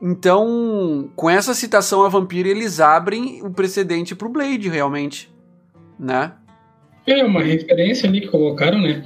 [0.00, 5.34] então, com essa citação a Vampiro, eles abrem o precedente pro Blade, realmente.
[5.98, 6.32] Né?
[7.08, 9.02] É uma referência ali que colocaram, né?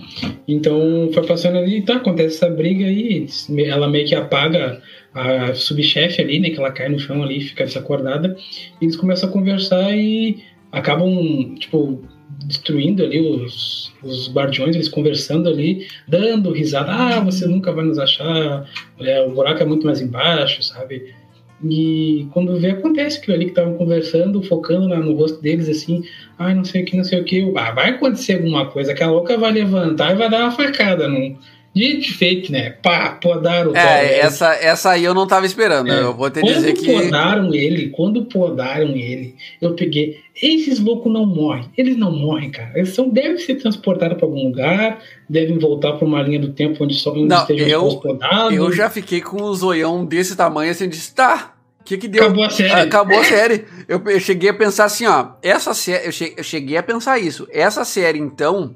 [0.49, 3.27] Então foi passando ali, tá, acontece essa briga aí,
[3.65, 4.83] ela meio que apaga
[5.15, 6.51] a subchefe ali, né?
[6.51, 8.37] Que ela cai no chão ali, fica desacordada,
[8.81, 12.03] e eles começam a conversar e acabam, tipo,
[12.45, 18.01] destruindo ali os, os guardiões, eles conversando ali, dando risada, ah, você nunca vai nos
[18.01, 21.15] achar, é, o buraco é muito mais embaixo, sabe?
[21.65, 26.03] E quando vê, acontece aquilo ali que estavam conversando, focando no rosto deles, assim,
[26.39, 27.53] ai, não sei o que, não sei o que.
[27.57, 31.07] Ah, vai acontecer alguma coisa, que a louca vai levantar e vai dar uma facada.
[31.07, 31.37] Não,
[31.75, 32.71] de feito, né?
[32.83, 35.91] Pá, podaram o É, essa, essa aí eu não tava esperando.
[35.91, 36.03] É.
[36.03, 36.85] Eu vou te quando dizer que.
[36.85, 40.21] Quando podaram ele, quando podaram ele, eu peguei.
[40.41, 41.71] Esses loucos não morrem.
[41.77, 42.73] Eles não morrem, cara.
[42.75, 46.85] Eles são, devem ser transportados para algum lugar, devem voltar para uma linha do tempo
[46.85, 48.55] onde só não, estejam eu, podados.
[48.55, 51.55] Eu já fiquei com um zoião desse tamanho assim, disse, tá.
[51.81, 52.25] O que, que deu?
[52.25, 52.81] Acabou a série.
[52.81, 53.65] Acabou a série.
[53.89, 55.31] Eu, eu cheguei a pensar assim, ó.
[55.43, 56.07] Essa série.
[56.37, 57.49] Eu cheguei a pensar isso.
[57.51, 58.75] Essa série, então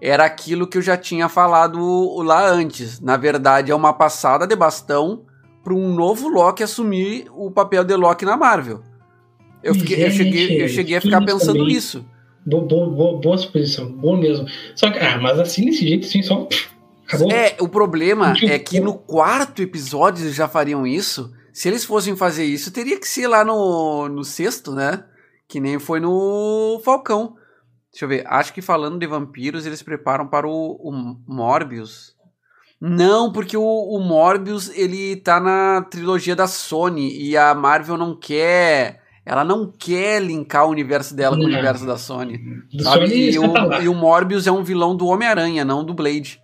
[0.00, 3.00] era aquilo que eu já tinha falado lá antes.
[3.00, 5.22] Na verdade, é uma passada de bastão
[5.62, 8.80] para um novo Loki assumir o papel de Loki na Marvel.
[9.62, 11.74] Eu, fiquei, Gente, eu cheguei, eu cheguei a ficar pensando também.
[11.74, 12.04] nisso.
[12.46, 14.46] Boa, boa, boa suposição, boa mesmo.
[14.74, 16.48] Só que, ah, mas assim, desse jeito, assim, só.
[17.06, 17.30] Acabou.
[17.30, 21.30] É, o problema é que no quarto episódio eles já fariam isso.
[21.52, 25.04] Se eles fossem fazer isso, teria que ser lá no, no sexto, né?
[25.46, 27.34] Que nem foi no Falcão.
[27.92, 28.24] Deixa eu ver.
[28.26, 30.92] Acho que falando de vampiros, eles preparam para o, o
[31.26, 32.14] Morbius.
[32.80, 38.16] Não, porque o, o, Morbius ele tá na trilogia da Sony e a Marvel não
[38.16, 39.00] quer.
[39.26, 42.40] Ela não quer linkar o universo dela com o universo da Sony.
[42.80, 43.32] Sabe?
[43.32, 46.40] E, o, e o Morbius é um vilão do Homem-Aranha, não do Blade.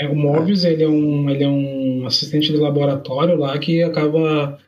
[0.00, 4.58] É, o Morbius ele é, um, ele é um assistente de laboratório lá que acaba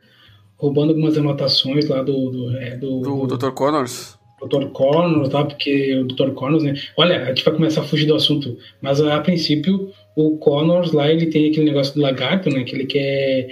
[0.56, 2.30] roubando algumas anotações lá do.
[2.30, 3.50] Do, é, do, do, do Dr.
[3.52, 4.15] Connors?
[4.40, 4.66] Dr.
[4.66, 5.44] Connors, tá?
[5.44, 6.30] Porque o Dr.
[6.30, 6.74] Connors, né?
[6.96, 11.10] Olha, a gente vai começar a fugir do assunto, mas a princípio o Connors lá,
[11.10, 12.64] ele tem aquele negócio do lagarto, né?
[12.64, 13.48] Que ele quer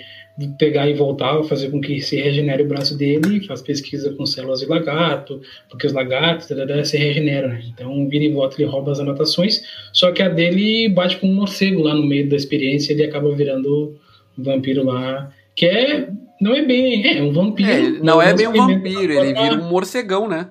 [0.59, 4.61] pegar e voltar, fazer com que se regenere o braço dele, faz pesquisa com células
[4.61, 7.62] de lagarto, porque os lagartos tadadá, se regeneram, né?
[7.73, 11.35] Então, vira e volta, ele rouba as anotações, só que a dele bate com um
[11.35, 13.97] morcego lá no meio da experiência, ele acaba virando
[14.37, 16.09] um vampiro lá, que é,
[16.40, 17.70] não é bem, é, um vampiro.
[17.70, 20.51] É, não é bem um vampiro, ele vira um morcegão, né?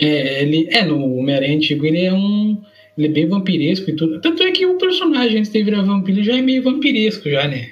[0.00, 2.60] É, ele, é, no Homem-Aranha antigo ele é um,
[2.98, 6.22] ele é bem vampiresco e tudo, tanto é que o personagem antes de virar vampiro
[6.22, 7.68] já é meio vampiresco já, né?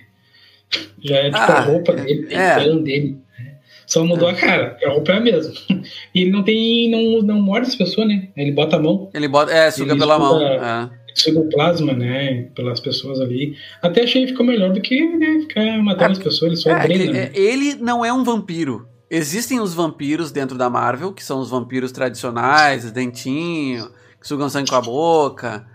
[1.03, 2.69] Já é tipo ah, a roupa dele, tem é.
[2.69, 3.19] o dele.
[3.39, 3.55] Né?
[3.87, 4.33] Só mudou é.
[4.33, 5.53] a cara, a roupa é a mesma.
[6.15, 6.91] E ele não tem.
[6.91, 8.29] não, não morde as pessoas, né?
[8.37, 9.11] Ele bota a mão.
[9.13, 9.53] Ele bota.
[9.53, 10.41] É, suga pela mão.
[10.41, 10.91] É.
[11.15, 12.49] Suga o plasma, né?
[12.55, 13.57] Pelas pessoas ali.
[13.83, 16.71] Até achei que ficou melhor do que né, ficar matando é, as pessoas, ele só
[16.71, 17.03] é, drena.
[17.03, 17.31] Ele, né?
[17.35, 18.87] ele não é um vampiro.
[19.15, 24.71] Existem os vampiros dentro da Marvel, que são os vampiros tradicionais, dentinho, que sugam sangue
[24.71, 25.67] com a boca.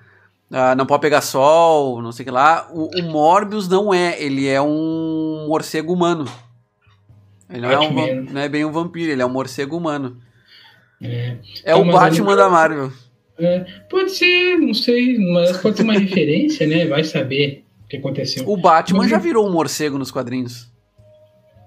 [0.50, 2.68] Uh, não pode pegar sol, não sei o que lá.
[2.74, 6.26] O, o, Morbius não é, ele é um morcego humano.
[7.48, 10.18] Ele não é, um, não é bem um vampiro, ele é um morcego humano.
[11.00, 12.92] É, é o Batman da Marvel.
[13.38, 16.88] É, pode ser, não sei, mas pode ser uma referência, né?
[16.88, 18.50] Vai saber o que aconteceu.
[18.50, 20.76] O Batman mas, já virou um morcego nos quadrinhos.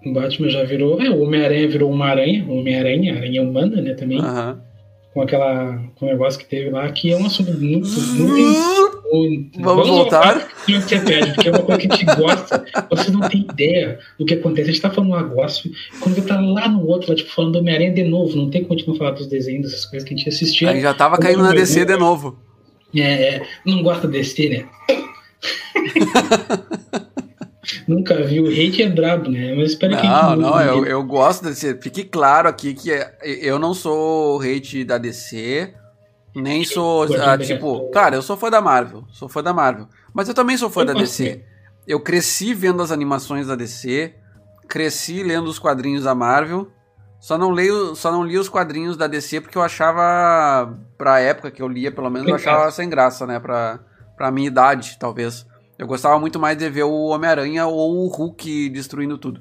[0.04, 1.00] O Batman já virou.
[1.00, 4.20] É, o Homem-Aranha virou uma aranha, Homem-Aranha, aranha humana, né, também.
[4.20, 4.70] Uhum
[5.12, 9.60] com aquela com o negócio que teve lá, que é um assunto muito, muito, muito
[9.60, 10.48] Vamos, voltar?
[10.68, 11.00] Você
[11.34, 12.64] porque é uma coisa que a gente gosta.
[12.90, 14.70] Você não tem ideia do que acontece.
[14.70, 17.58] A gente tá falando um negócio, quando tá lá no outro, lá, tipo, falando do
[17.58, 20.14] Homem-Aranha de novo, não tem como a gente não falar dos desenhos, dessas coisas que
[20.14, 20.70] a gente assistia.
[20.70, 22.38] Aí já tava caindo na DC de novo.
[22.94, 23.00] É,
[23.36, 24.64] é, não gosta de DC, né?
[27.86, 28.40] Nunca vi.
[28.40, 29.54] O hate é brabo, né?
[29.54, 30.06] Mas espero não, que.
[30.06, 31.74] Não, não, eu, eu gosto desse.
[31.80, 35.74] Fique claro aqui que é, eu não sou hate da DC.
[36.34, 40.28] Nem sou, ah, tipo, claro, eu sou fã da Marvel, sou fã da Marvel, mas
[40.28, 41.42] eu também sou fã eu da DC.
[41.88, 44.14] Eu cresci vendo as animações da DC,
[44.68, 46.70] cresci lendo os quadrinhos da Marvel,
[47.18, 51.50] só não leio, só não li os quadrinhos da DC porque eu achava, pra época
[51.50, 53.80] que eu lia, pelo menos, eu achava sem graça, né, pra,
[54.16, 55.44] pra minha idade, talvez.
[55.80, 59.40] Eu gostava muito mais de ver o Homem-Aranha ou o Hulk destruindo tudo.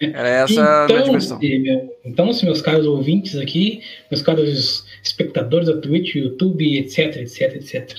[0.00, 1.38] Era essa então, a minha diversão.
[2.02, 7.98] Então, se meus caros ouvintes aqui, meus caros espectadores da Twitch, YouTube, etc, etc, etc.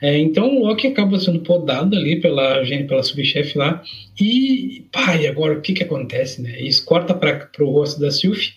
[0.00, 3.82] é, então o Loki acaba sendo podado ali pela, pela subchefe lá.
[4.20, 6.60] E, pai, agora o que que acontece, né?
[6.60, 8.52] Isso corta para o rosto da Sylvie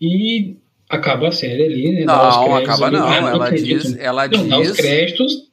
[0.00, 0.56] e
[0.88, 2.04] acaba a série ali, né?
[2.04, 3.06] Não, acaba não.
[3.06, 4.04] Ah, não ela diz, né?
[4.04, 4.48] ela não, diz...
[4.48, 5.47] Dá os créditos,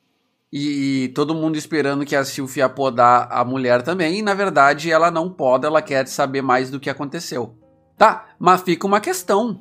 [0.58, 4.90] e todo mundo esperando que a Sylvie ia podar a mulher também, e na verdade
[4.90, 7.58] ela não poda, ela quer saber mais do que aconteceu.
[7.98, 9.60] Tá, mas fica uma questão.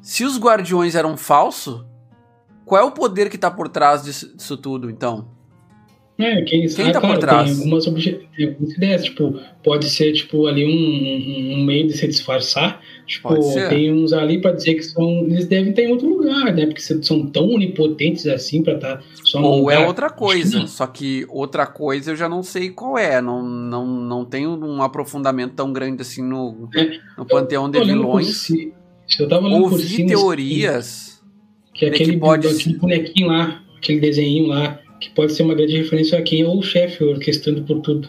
[0.00, 1.86] Se os guardiões eram falsos,
[2.64, 5.33] qual é o poder que tá por trás disso, disso tudo, então?
[6.16, 7.50] É, quem, quem tá claro, por trás?
[7.50, 12.06] Tem algumas, tem algumas ideias, tipo, pode ser tipo ali um, um, meio de se
[12.06, 12.80] disfarçar.
[13.04, 13.34] Tipo,
[13.68, 15.24] tem uns ali para dizer que são.
[15.24, 16.66] Eles devem estar em outro lugar, né?
[16.66, 19.82] Porque são tão onipotentes assim para estar tá só Ou lugar.
[19.82, 20.60] é outra coisa.
[20.60, 23.20] Que só que outra coisa eu já não sei qual é.
[23.20, 28.36] Não, não, não tenho um aprofundamento tão grande assim no, é, no panteão de vilões.
[28.36, 28.72] Se
[29.18, 31.20] eu tava Ouvi teorias.
[31.74, 32.46] Que, que aquele, que pode...
[32.46, 36.48] aquele bonequinho lá, aquele desenho lá que pode ser uma grande referência a quem é
[36.48, 38.08] o chefe orquestrando por tudo.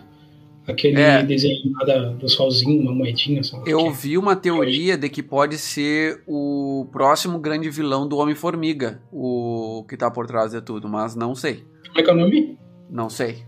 [0.66, 1.22] Aquele é.
[1.22, 3.44] desenho lá do solzinho, uma moedinha.
[3.44, 9.02] Só Eu ouvi uma teoria de que pode ser o próximo grande vilão do Homem-Formiga,
[9.12, 11.66] o que tá por trás de tudo, mas não sei.
[11.88, 12.58] Como é que é o nome?
[12.90, 13.44] Não sei.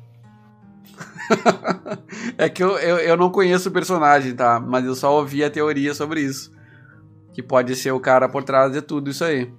[2.38, 4.60] é que eu, eu, eu não conheço o personagem, tá?
[4.60, 6.52] Mas eu só ouvi a teoria sobre isso.
[7.34, 9.50] Que pode ser o cara por trás de tudo isso aí.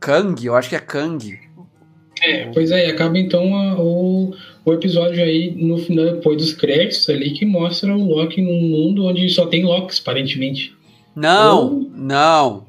[0.00, 1.38] Kang, eu acho que é Kang.
[2.26, 4.34] É, pois é, acaba então a, o,
[4.64, 9.04] o episódio aí no final, depois dos créditos ali, que mostra o Loki num mundo
[9.04, 10.74] onde só tem Locks, aparentemente.
[11.14, 12.66] Não, Ou, não.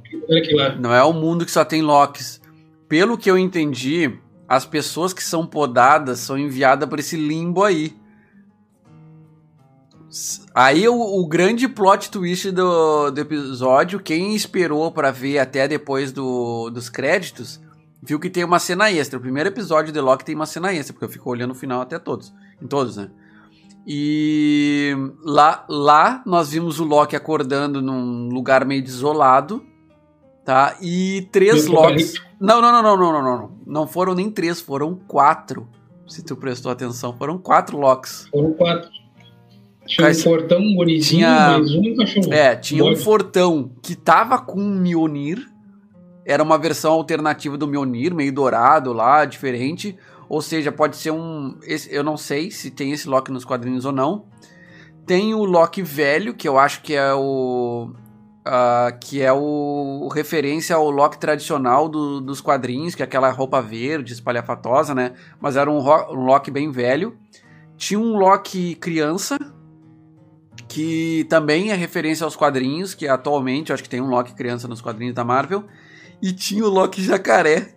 [0.79, 2.41] Não é o mundo que só tem Locks.
[2.87, 4.11] Pelo que eu entendi,
[4.47, 7.93] as pessoas que são podadas são enviadas para esse limbo aí.
[10.53, 16.13] Aí o, o, grande plot twist do, do episódio, quem esperou para ver até depois
[16.13, 17.59] do, dos créditos,
[18.05, 19.17] viu que tem uma cena extra.
[19.17, 21.81] O primeiro episódio de Loki tem uma cena extra, porque eu fico olhando o final
[21.81, 22.33] até todos.
[22.61, 23.09] Em todos, né?
[23.87, 29.63] E lá, lá nós vimos o Loki acordando num lugar meio desolado,
[30.43, 30.75] tá?
[30.81, 32.13] E três Locks.
[32.39, 33.51] Não, não, não, não, não, não, não.
[33.65, 35.67] Não foram nem três, foram quatro.
[36.07, 38.27] Se tu prestou atenção, foram quatro Locks.
[38.31, 38.89] Foram quatro.
[39.85, 42.33] Tinha um fortão, um gurizinho, Tinha- mais um um cachorro.
[42.33, 43.03] É, tinha um Bode.
[43.03, 45.47] fortão que tava com um Mjolnir.
[46.25, 49.95] Era uma versão alternativa do Mjolnir, meio dourado lá, diferente.
[50.27, 51.55] Ou seja, pode ser um.
[51.63, 54.25] esse- eu não sei se tem esse Loki nos quadrinhos ou não.
[55.05, 57.91] Tem o Loki velho, que eu acho que é o.
[58.43, 63.61] ah, que é o referência ao Loki tradicional do- dos quadrinhos, que é aquela roupa
[63.61, 65.13] verde, espalhafatosa, né?
[65.39, 67.15] Mas era um, um Loki bem velho.
[67.77, 69.37] Tinha um Loki criança,
[70.67, 74.67] que também é referência aos quadrinhos, que atualmente eu acho que tem um Loki criança
[74.67, 75.63] nos quadrinhos da Marvel.
[76.21, 77.69] E tinha o Loki jacaré.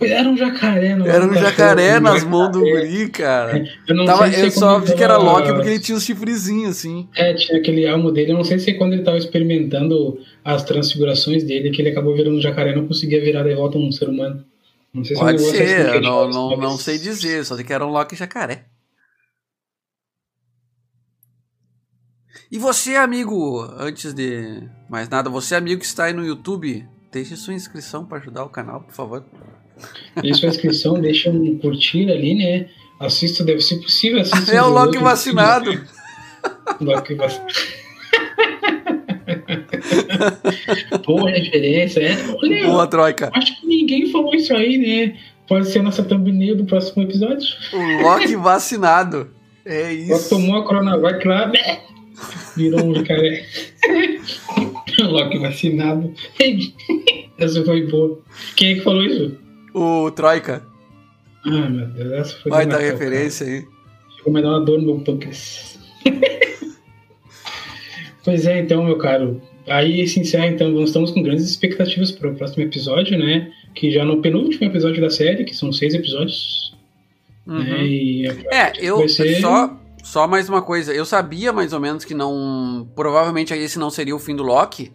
[0.00, 3.64] Era um jacaré, não Era um jacaré nas mãos do guri, cara.
[3.88, 5.96] Eu não Tava- sei se eu é só vi que era Loki porque ele tinha
[5.96, 7.08] os chifrezinhos, assim.
[7.14, 8.32] É, tinha aquele almo dele.
[8.32, 12.14] Eu não sei se é quando ele tava experimentando as transfigurações dele que ele acabou
[12.14, 14.44] virando um jacaré e não conseguia virar de volta um ser humano.
[14.92, 16.60] Não sei se Pode assim ser, a eu gente não, não, talvez.
[16.60, 18.64] não sei dizer, só sei que era um Loki jacaré.
[22.50, 27.36] E você, amigo, antes de mais nada, você, amigo que está aí no YouTube, deixe
[27.36, 29.24] sua inscrição para ajudar o canal, por favor.
[30.20, 32.68] Deixa sua inscrição, deixa um curtir ali, né?
[32.98, 34.54] Assista, deve ser possível assistir.
[34.54, 35.70] É o Loki vacinado.
[36.80, 37.54] Loki vacinado.
[41.06, 42.16] Boa referência, é.
[42.42, 43.30] Olha, Boa, Troika.
[43.32, 45.16] acho que ninguém falou isso aí, né?
[45.46, 47.46] Pode ser a nossa thumbnail do próximo episódio.
[47.72, 49.30] O Loki vacinado.
[49.64, 50.30] É isso.
[50.30, 51.80] tomou a Coronavac lá, né?
[52.56, 53.44] virou um jacaré.
[55.02, 56.12] Loki vacinado.
[57.38, 58.20] Essa foi boa.
[58.56, 59.36] Quem é que falou isso?
[59.74, 60.62] O Troika.
[61.46, 63.64] Ah, meu Deus, essa foi Vai dar o referência aí.
[64.16, 65.78] Ficou me dar uma dor no meu pâncreas.
[68.24, 69.42] pois é, então, meu caro.
[69.66, 73.52] Aí se encerra, então, nós estamos com grandes expectativas para o próximo episódio, né?
[73.74, 76.74] Que já no penúltimo episódio da série, que são seis episódios.
[77.46, 77.62] Uhum.
[77.62, 78.26] Né?
[78.50, 80.92] É, eu ser- só só mais uma coisa.
[80.92, 84.92] Eu sabia mais ou menos que não, provavelmente esse não seria o fim do Loki,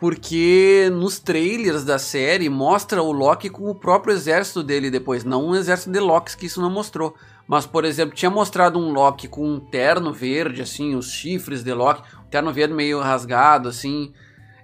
[0.00, 5.48] porque nos trailers da série mostra o Loki com o próprio exército dele depois, não
[5.48, 7.14] um exército de Locks que isso não mostrou.
[7.46, 11.72] Mas, por exemplo, tinha mostrado um Loki com um terno verde, assim, os chifres de
[11.72, 14.12] Loki, um terno verde meio rasgado, assim,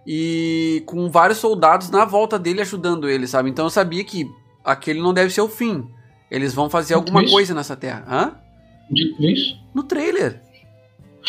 [0.06, 3.50] e com vários soldados na volta dele ajudando ele, sabe?
[3.50, 4.26] Então eu sabia que
[4.64, 5.86] aquele não deve ser o fim.
[6.30, 8.04] Eles vão fazer alguma coisa nessa terra.
[8.08, 8.43] Hã?
[8.90, 9.56] Dito isso?
[9.74, 10.40] No trailer.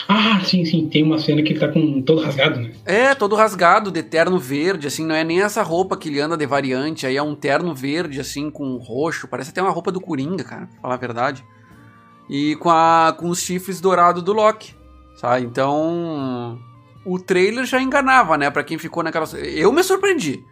[0.08, 0.88] Ah, sim, sim.
[0.90, 2.72] Tem uma cena que ele tá com todo rasgado, né?
[2.86, 6.36] É, todo rasgado, de terno verde, assim, não é nem essa roupa que ele anda
[6.36, 10.02] de variante, aí é um terno verde, assim, com roxo, parece até uma roupa do
[10.02, 11.44] Coringa, cara, pra falar a verdade.
[12.30, 14.76] E com, a, com os chifres dourados do Loki,
[15.16, 15.46] sabe?
[15.46, 16.60] Então,
[17.06, 19.26] o trailer já enganava, né, pra quem ficou naquela...
[19.38, 20.44] Eu me surpreendi,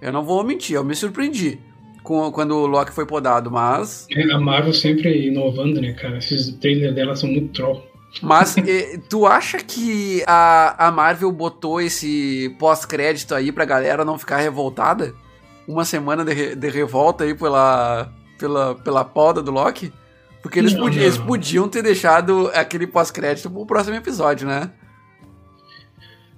[0.00, 1.58] eu não vou mentir, eu me surpreendi
[2.04, 4.06] com, quando o Loki foi podado, mas...
[4.12, 6.18] É, A Marvel sempre inovando, né, cara?
[6.18, 7.84] Esses trailers dela são muito troll.
[8.22, 8.54] Mas
[9.10, 15.12] tu acha que a, a Marvel botou esse pós-crédito aí pra galera não ficar revoltada?
[15.66, 19.92] Uma semana de, de revolta aí pela, pela, pela poda do Loki?
[20.42, 21.04] Porque eles, Não, podi- não.
[21.04, 24.70] eles podiam ter deixado aquele pós-crédito pro próximo episódio, né?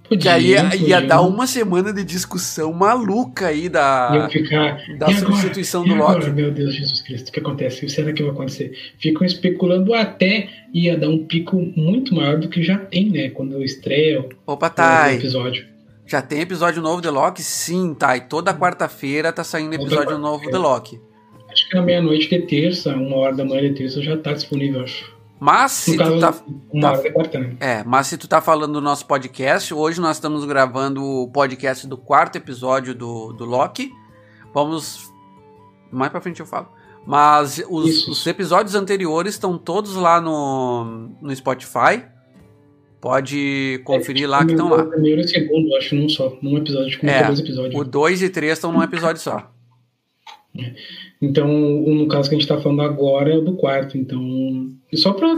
[0.09, 4.77] Que Podia, aí ia, dar uma semana de discussão maluca aí da, Iam ficar.
[4.99, 5.15] da "E agora?
[5.17, 6.31] substituição E do agora, Loki.
[6.31, 7.89] Meu Deus, Jesus Cristo, o que acontece?
[7.89, 8.73] Será que vai acontecer?
[9.01, 13.31] Ficam especulando até ia dar um pico muito maior do que já tem, né?
[13.31, 15.67] Quando estreia o Opa, o Thay, episódio.
[16.07, 17.43] já tem episódio novo de Loki?
[17.43, 18.21] Sim, Thay.
[18.29, 21.01] Toda quarta-feira tá saindo episódio novo de Loki.
[21.51, 24.83] Acho que na meia-noite de terça, uma hora da manhã de terça, já tá disponível,
[24.83, 25.16] acho.
[25.39, 27.57] Mas se tu tá tá- quarta, né?
[27.61, 31.87] É, mas se tu tá falando do nosso podcast, hoje nós estamos gravando o podcast
[31.87, 33.93] do quarto episódio do, do Loki.
[34.55, 35.13] Vamos.
[35.93, 36.69] Mais pra frente eu falo.
[37.07, 38.11] Mas os, Isso.
[38.11, 40.85] os episódios anteriores estão todos lá no,
[41.21, 42.03] no Spotify.
[43.01, 44.83] Pode conferir lá que estão lá.
[44.83, 46.37] O primeiro e o segundo, acho, num só.
[46.43, 47.81] Num episódio, com É, dois episódios.
[47.81, 49.53] O 2 e 3 estão num episódio só.
[51.21, 53.97] Então, no caso que a gente tá falando agora é o do quarto.
[53.97, 55.35] Então, só pra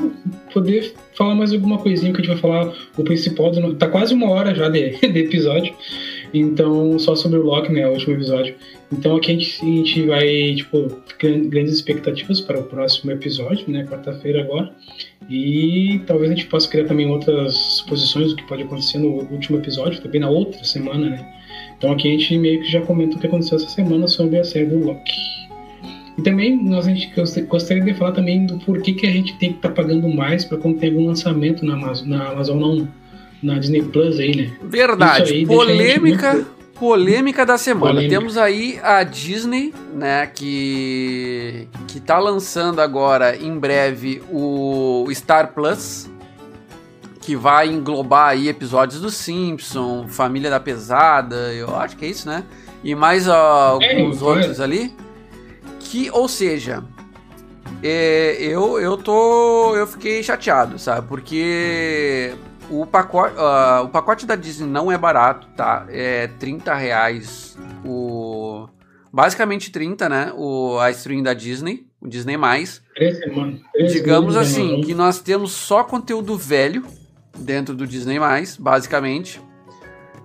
[0.52, 4.12] poder falar mais alguma coisinha que a gente vai falar, o principal, do, tá quase
[4.12, 5.72] uma hora já de, de episódio.
[6.34, 8.54] Então, só sobre o Loki, né, o último episódio.
[8.92, 13.70] Então, aqui a gente, a gente vai, tipo, gran- grandes expectativas para o próximo episódio,
[13.70, 14.72] né, quarta-feira agora.
[15.30, 19.58] E talvez a gente possa criar também outras suposições do que pode acontecer no último
[19.58, 21.34] episódio, também na outra semana, né.
[21.76, 24.44] Então aqui a gente meio que já comenta o que aconteceu essa semana sobre a
[24.44, 25.38] série do Loki.
[26.18, 29.38] E também nós, a gente gost- gostaria de falar também do porquê que a gente
[29.38, 32.88] tem que estar pagando mais para quando tem algum lançamento na Amazon, na Amazon não,
[33.42, 34.52] na Disney Plus aí, né?
[34.62, 35.32] Verdade.
[35.32, 36.32] Aí polêmica.
[36.34, 37.94] muito- Polêmica da semana.
[37.94, 38.16] Polêmica.
[38.20, 46.08] Temos aí a Disney, né, que que tá lançando agora em breve o Star Plus,
[47.20, 52.28] que vai englobar aí episódios do Simpson, Família da Pesada, eu acho que é isso,
[52.28, 52.44] né?
[52.84, 54.92] E mais uh, alguns é, outros ali.
[55.91, 56.84] Que, ou seja,
[57.82, 59.74] é, eu, eu tô.
[59.74, 61.07] Eu fiquei chateado, sabe?
[61.09, 62.34] Porque
[62.68, 65.86] o pacote, uh, o pacote da Disney não é barato, tá?
[65.89, 68.68] É 30 reais o.
[69.11, 70.32] Basicamente 30, né?
[70.36, 72.36] O, a stream da Disney, o Disney.
[72.36, 72.82] Semanas.
[73.91, 76.84] Digamos assim, que nós temos só conteúdo velho
[77.39, 78.18] dentro do Disney,
[78.59, 79.41] basicamente.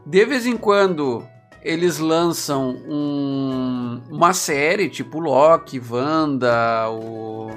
[0.05, 1.25] De vez em quando
[1.63, 7.51] eles lançam um, uma série tipo Loki, Wanda, o.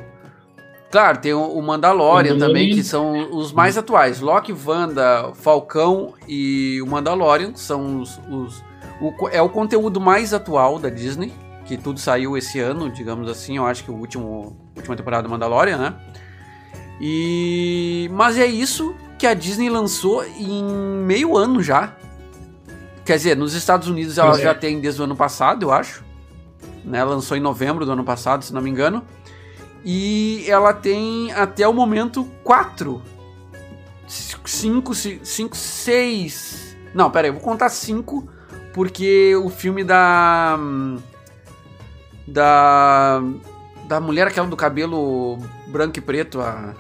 [0.91, 4.21] Claro, tem o Mandalorian também, que são os mais atuais.
[4.21, 8.19] Loki, Wanda, Falcão e o Mandalorian são os.
[8.31, 8.65] os
[9.01, 11.33] o, é o conteúdo mais atual da Disney,
[11.67, 13.57] que tudo saiu esse ano, digamos assim.
[13.57, 15.95] Eu acho que o último última temporada do Mandalorian, né?
[17.01, 20.65] E mas é isso que a Disney lançou em
[21.05, 21.97] meio ano já.
[23.07, 24.43] Quer dizer, nos Estados Unidos ela é.
[24.43, 26.05] já tem desde o ano passado, eu acho.
[26.85, 27.03] Né?
[27.05, 29.05] Lançou em novembro do ano passado, se não me engano.
[29.85, 33.01] E ela tem até o momento quatro.
[34.09, 36.77] Cinco, cinco, seis.
[36.93, 38.29] Não, pera aí, eu vou contar cinco.
[38.75, 40.59] Porque o filme da.
[42.27, 43.23] Da.
[43.87, 45.39] Da mulher aquela do cabelo
[45.69, 46.75] branco e preto, a,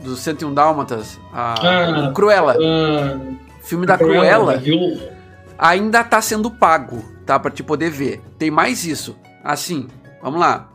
[0.00, 2.56] dos 101 Dálmatas, a, ah, Cruella.
[2.58, 3.18] Ah,
[3.62, 4.58] filme da Cruella.
[4.58, 5.17] Cruella
[5.58, 7.38] ainda está sendo pago, tá?
[7.38, 8.22] Para te poder ver.
[8.38, 9.18] Tem mais isso.
[9.42, 9.88] Assim,
[10.22, 10.68] vamos lá.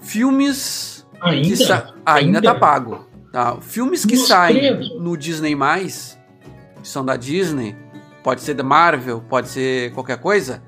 [0.00, 1.94] Filmes ainda sa...
[2.04, 3.56] ainda, ainda tá pago, tá?
[3.60, 5.00] Filmes que Nossa, saem credo.
[5.00, 7.76] no Disney+, que são da Disney,
[8.22, 10.62] pode ser da Marvel, pode ser qualquer coisa.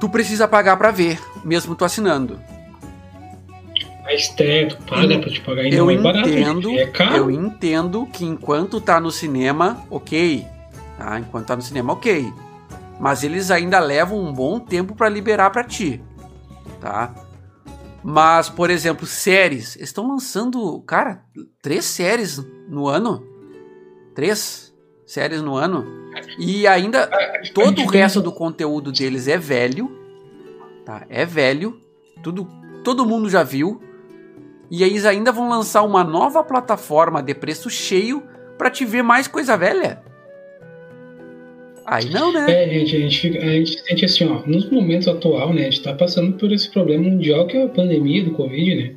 [0.00, 2.38] Tu precisa pagar para ver, mesmo tu assinando.
[4.04, 7.02] A estreia, tu paga pra te pagar ainda eu mais entendo, barato.
[7.02, 7.18] É.
[7.18, 10.46] Eu entendo que enquanto tá no cinema, ok,
[10.98, 11.18] Tá?
[11.20, 12.30] Enquanto tá no cinema, ok.
[12.98, 16.02] Mas eles ainda levam um bom tempo para liberar para ti.
[16.80, 17.14] Tá?
[18.02, 19.76] Mas, por exemplo, séries.
[19.76, 21.22] Estão lançando, cara,
[21.62, 23.24] três séries no ano.
[24.14, 24.74] Três
[25.06, 25.86] séries no ano.
[26.38, 27.08] E ainda
[27.54, 29.90] todo o resto do conteúdo deles é velho.
[30.84, 31.06] Tá?
[31.08, 31.80] É velho.
[32.22, 32.48] Tudo,
[32.82, 33.80] todo mundo já viu.
[34.70, 38.22] E eles ainda vão lançar uma nova plataforma de preço cheio
[38.58, 40.02] para te ver mais coisa velha.
[41.90, 42.44] Aí não, né?
[42.48, 45.70] É, gente, a gente, fica, a gente sente assim, ó, nos momentos atual, né, a
[45.70, 48.92] gente tá passando por esse problema mundial que é a pandemia do Covid, né?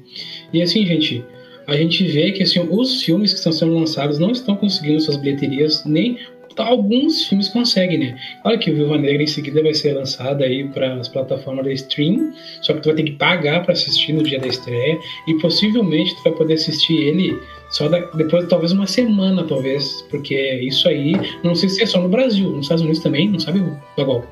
[0.51, 1.23] E assim, gente,
[1.67, 5.15] a gente vê que assim, os filmes que estão sendo lançados não estão conseguindo suas
[5.15, 6.17] bilheterias, nem
[6.57, 8.19] alguns filmes conseguem, né?
[8.43, 11.73] Olha que o Viúva Negra em seguida vai ser lançada aí para as plataformas de
[11.73, 15.33] stream, só que tu vai ter que pagar para assistir no dia da estreia e
[15.35, 17.39] possivelmente tu vai poder assistir ele
[17.71, 21.13] só da, depois talvez uma semana, talvez, porque isso aí,
[21.43, 23.63] não sei se é só no Brasil, nos Estados Unidos também, não sabe,
[23.97, 24.25] Bagol?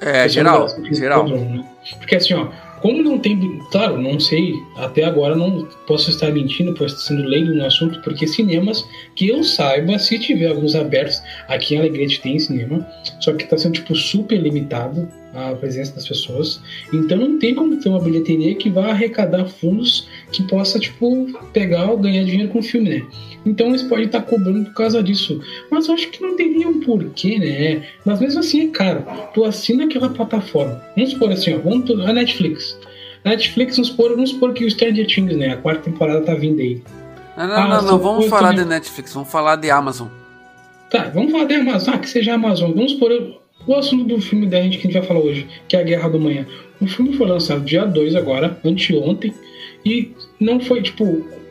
[0.00, 1.26] É, geral, Brasil, geral.
[1.26, 1.64] né?
[1.98, 2.48] Porque assim, ó,
[2.80, 7.28] como não tem, claro, não sei, até agora não posso estar mentindo, posso estar sendo
[7.28, 12.20] leigo no assunto, porque cinemas que eu saiba, se tiver alguns abertos, aqui em Alegrete
[12.20, 12.86] tem cinema,
[13.20, 16.60] só que está sendo tipo super limitado a presença das pessoas.
[16.92, 21.90] Então não tem como ter uma bilheteria que vá arrecadar fundos que possa, tipo, pegar
[21.90, 23.06] ou ganhar dinheiro com o filme, né?
[23.46, 25.40] Então eles podem estar cobrando por causa disso.
[25.70, 27.82] Mas eu acho que não teria um porquê, né?
[28.04, 29.04] Mas mesmo assim é caro.
[29.32, 30.82] Tu assina aquela plataforma.
[30.94, 32.78] Vamos supor assim, ó, vamos a Netflix.
[33.24, 35.50] A Netflix, vamos supor, vamos supor que o Stranger Things, né?
[35.50, 36.82] A quarta temporada tá vindo aí.
[37.36, 38.64] Não, não, ah, não, não, vamos falar também...
[38.64, 40.08] de Netflix, vamos falar de Amazon.
[40.90, 41.94] Tá, vamos falar de Amazon.
[41.94, 42.72] Ah, que seja Amazon.
[42.72, 43.12] Vamos supor,
[43.66, 45.82] o assunto do filme da gente que a gente vai falar hoje, que é a
[45.82, 46.46] Guerra do Manhã.
[46.80, 49.32] O filme foi lançado dia 2 agora, anteontem,
[49.84, 51.04] e não foi, tipo,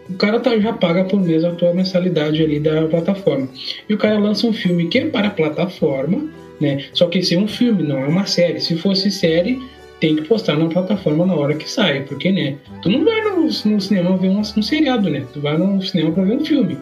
[0.09, 3.47] o cara tá, já paga por mês a tua mensalidade ali da plataforma.
[3.87, 6.85] E o cara lança um filme que é para a plataforma, né?
[6.93, 8.59] Só que esse é um filme, não é uma série.
[8.59, 9.61] Se fosse série,
[9.99, 12.55] tem que postar na plataforma na hora que sai, porque, né?
[12.81, 15.25] Tu não vai no, no cinema ver um, um seriado, né?
[15.33, 16.77] Tu vai no cinema para ver um filme,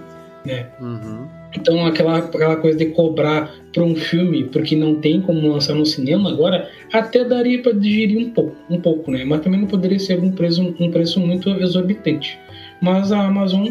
[0.46, 0.68] né?
[0.80, 1.28] Uhum.
[1.58, 5.86] Então, aquela, aquela coisa de cobrar para um filme, porque não tem como lançar no
[5.86, 9.24] cinema agora, até daria para digerir um pouco, um pouco, né?
[9.26, 12.38] Mas também não poderia ser um preço, um preço muito exorbitante.
[12.82, 13.70] Mas a Amazon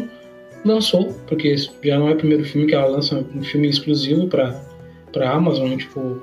[0.63, 4.59] lançou, porque já não é o primeiro filme que ela lança um filme exclusivo para
[5.15, 6.21] para Amazon, tipo,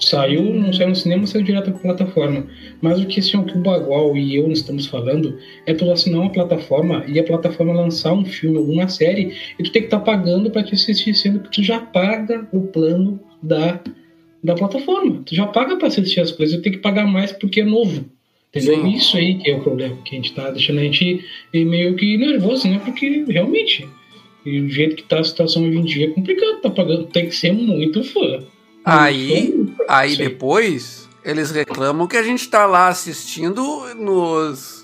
[0.00, 2.46] Saiu, não saiu no cinema, saiu direto para plataforma.
[2.80, 6.20] Mas o que, assim, o que o Bagual e eu estamos falando é tu assinar
[6.20, 9.98] uma plataforma e a plataforma lançar um filme, alguma série, e tu tem que estar
[9.98, 13.80] tá pagando para te assistir, sendo que tu já paga o plano da,
[14.42, 15.22] da plataforma.
[15.26, 18.04] Tu já paga para assistir as coisas, tu tem que pagar mais porque é novo.
[18.54, 18.82] Entendeu?
[18.82, 18.96] Sim.
[18.96, 21.24] Isso aí que é o problema, que a gente tá deixando a gente
[21.54, 22.80] meio que nervoso, né?
[22.84, 23.88] Porque realmente
[24.44, 27.26] E do jeito que tá a situação hoje em dia é complicado, tá pagando, tem
[27.26, 28.40] que ser muito fã.
[28.84, 33.62] Aí, Muito fã, aí isso depois eles reclamam que a gente tá lá assistindo
[33.96, 34.80] nos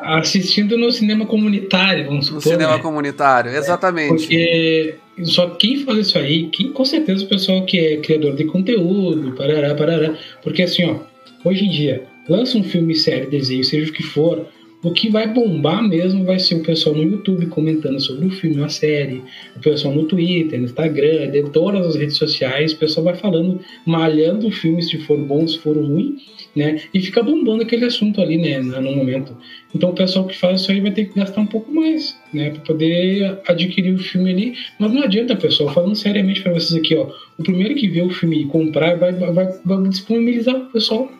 [0.00, 2.52] Assistindo no cinema comunitário, vamos no supor.
[2.52, 2.82] cinema né?
[2.82, 4.26] comunitário, exatamente.
[4.26, 8.44] Porque só quem faz isso aí, quem, com certeza o pessoal que é criador de
[8.44, 10.18] conteúdo, parará, parará.
[10.42, 10.98] Porque assim, ó,
[11.44, 14.48] hoje em dia, lança um filme, série, desenho, seja o que for,
[14.82, 18.62] o que vai bombar mesmo vai ser o pessoal no YouTube comentando sobre o filme,
[18.62, 19.22] a série,
[19.56, 23.60] o pessoal no Twitter, no Instagram, de todas as redes sociais, o pessoal vai falando,
[23.84, 26.16] malhando o filme se for bom, se for ruim,
[26.54, 26.80] né?
[26.94, 29.36] E fica bombando aquele assunto ali, né, no momento.
[29.74, 32.50] Então o pessoal que faz isso aí vai ter que gastar um pouco mais, né,
[32.50, 34.54] para poder adquirir o filme ali.
[34.78, 38.10] Mas não adianta, pessoal, falando seriamente para vocês aqui, ó, o primeiro que vê o
[38.10, 41.10] filme e comprar vai, vai, vai disponibilizar pro pessoal.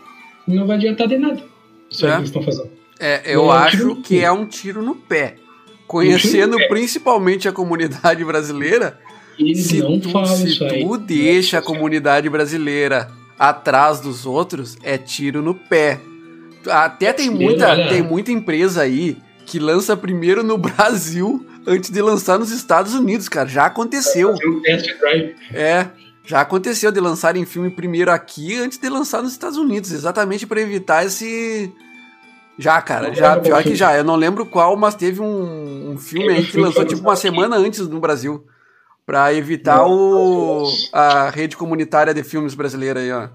[0.46, 1.42] Não vai adiantar de nada.
[1.90, 2.14] Isso aí É.
[2.14, 2.77] que eles estão fazendo.
[2.98, 5.36] É, eu É acho que é um tiro no pé.
[5.86, 6.68] Conhecendo pé.
[6.68, 8.98] principalmente a comunidade brasileira,
[9.38, 15.40] Eles se não tu, se tu deixa a comunidade brasileira atrás dos outros, é tiro
[15.40, 16.00] no pé.
[16.68, 22.38] Até tem muita, tem muita empresa aí que lança primeiro no Brasil antes de lançar
[22.38, 23.48] nos Estados Unidos, cara.
[23.48, 24.34] Já aconteceu.
[25.52, 25.86] É,
[26.24, 30.60] já aconteceu de lançarem filme primeiro aqui antes de lançar nos Estados Unidos, exatamente para
[30.60, 31.72] evitar esse.
[32.58, 33.96] Já, cara, já, pior que já.
[33.96, 37.56] Eu não lembro qual, mas teve um, um filme aí que lançou tipo uma semana
[37.56, 38.44] antes no Brasil.
[39.06, 43.28] Pra evitar o, a rede comunitária de filmes brasileira aí, ó.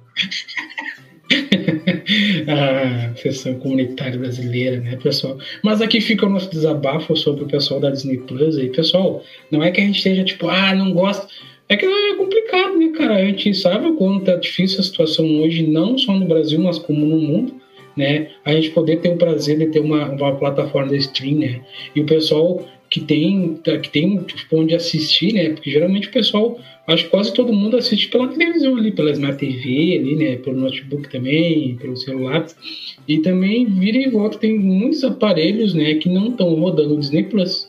[2.48, 5.40] a sessão comunitária brasileira, né, pessoal?
[5.64, 9.24] Mas aqui fica o nosso desabafo sobre o pessoal da Disney Plus aí, pessoal.
[9.50, 11.28] Não é que a gente esteja tipo, ah, não gosto.
[11.68, 13.16] É que é complicado, né, cara?
[13.16, 16.78] A gente sabe o quanto é difícil a situação hoje, não só no Brasil, mas
[16.78, 17.63] como no mundo,
[17.96, 18.30] né?
[18.44, 21.62] A gente poder ter o prazer de ter uma, uma plataforma de stream, né?
[21.96, 25.50] E o pessoal que tem, que tem tipo, onde assistir, né?
[25.50, 29.38] Porque geralmente o pessoal, acho que quase todo mundo assiste pela televisão ali, pela Smart
[29.38, 30.36] TV ali, né?
[30.38, 32.46] Pelo notebook também, pelo celular.
[33.08, 35.96] E também vira e volta, tem muitos aparelhos, né?
[35.96, 37.68] Que não estão rodando o Disney Plus.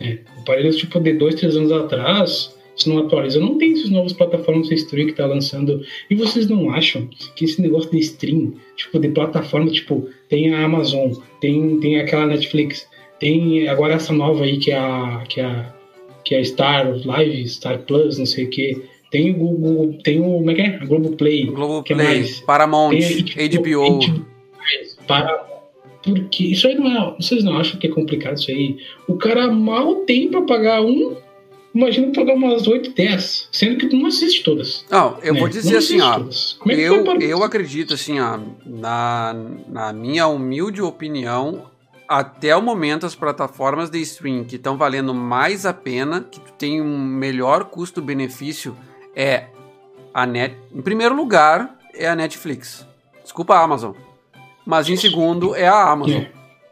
[0.00, 0.20] Né?
[0.38, 4.68] Aparelhos tipo de dois, três anos atrás, se não atualiza, não tem essas novas plataformas
[4.68, 5.82] de stream que tá lançando.
[6.08, 10.64] E vocês não acham que esse negócio de stream, tipo, de plataforma, tipo, tem a
[10.64, 15.44] Amazon, tem, tem aquela Netflix, tem agora essa nova aí que é a, que é
[15.44, 15.74] a,
[16.24, 18.82] que é a Star Live, Star Plus, não sei o que.
[19.10, 20.76] Tem o Google, tem o, como é que é?
[20.76, 21.44] A Globoplay.
[21.44, 22.40] que Globoplay, mais?
[22.40, 24.22] Paramount, Tem, tipo, HBO.
[25.06, 25.52] Para,
[26.02, 27.14] porque isso aí não é.
[27.16, 28.76] Vocês não acham que é complicado isso aí?
[29.06, 31.14] O cara mal tem pra pagar um.
[31.74, 33.48] Imagina pagar umas 8, 10.
[33.50, 34.84] Sendo que tu não assiste todas.
[34.90, 35.40] Não, eu né?
[35.40, 36.14] vou dizer Não assim, ó.
[36.18, 36.52] todas.
[36.58, 39.34] Como é que Eu, para- eu acredito, assim, ó, na,
[39.68, 41.66] na minha humilde opinião,
[42.06, 46.52] até o momento as plataformas de stream que estão valendo mais a pena, que tu
[46.58, 48.76] tem um melhor custo-benefício,
[49.16, 49.44] é
[50.12, 50.54] a Net.
[50.74, 52.86] Em primeiro lugar, é a Netflix.
[53.22, 53.92] Desculpa a Amazon.
[54.66, 56.30] Mas em segundo é a Amazon, É.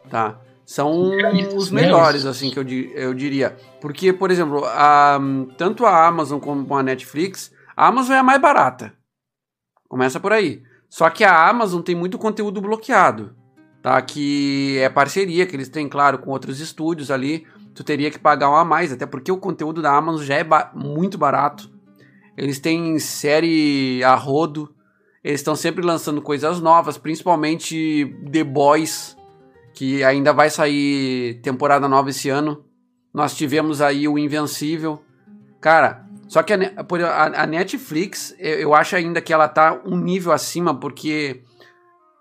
[0.09, 0.39] tá?
[0.73, 1.11] São
[1.57, 2.63] os melhores, assim, que eu,
[2.95, 3.57] eu diria.
[3.81, 5.19] Porque, por exemplo, a,
[5.57, 8.93] tanto a Amazon como a Netflix, a Amazon é a mais barata.
[9.89, 10.63] Começa por aí.
[10.89, 13.35] Só que a Amazon tem muito conteúdo bloqueado,
[13.81, 14.01] tá?
[14.01, 17.45] Que é parceria que eles têm, claro, com outros estúdios ali.
[17.75, 20.43] Tu teria que pagar um a mais, até porque o conteúdo da Amazon já é
[20.43, 21.69] ba- muito barato.
[22.37, 24.73] Eles têm série a rodo.
[25.21, 29.17] Eles estão sempre lançando coisas novas, principalmente The Boys,
[29.81, 32.63] que ainda vai sair temporada nova esse ano.
[33.11, 35.01] Nós tivemos aí o Invencível.
[35.59, 39.97] Cara, só que a, a- a Netflix, eu eu acho ainda que ela tá um
[39.97, 41.41] nível acima, porque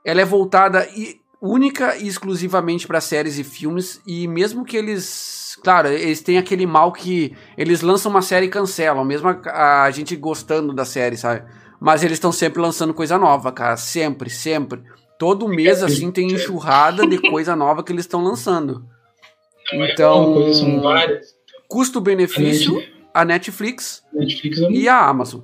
[0.02, 5.58] ela é voltada e- única e exclusivamente para séries e filmes, e mesmo que eles.
[5.62, 9.90] Claro, eles têm aquele mal que eles lançam uma série e cancelam, mesmo a, a
[9.90, 11.42] gente gostando da série, sabe?
[11.78, 13.76] Mas eles estão sempre lançando coisa nova, cara.
[13.76, 14.82] Sempre, sempre.
[15.20, 18.86] Todo mês, assim, tem enxurrada de coisa nova que eles estão lançando.
[19.70, 20.34] É Então.
[21.68, 25.42] Custo-benefício, a Netflix Netflix é e a Amazon.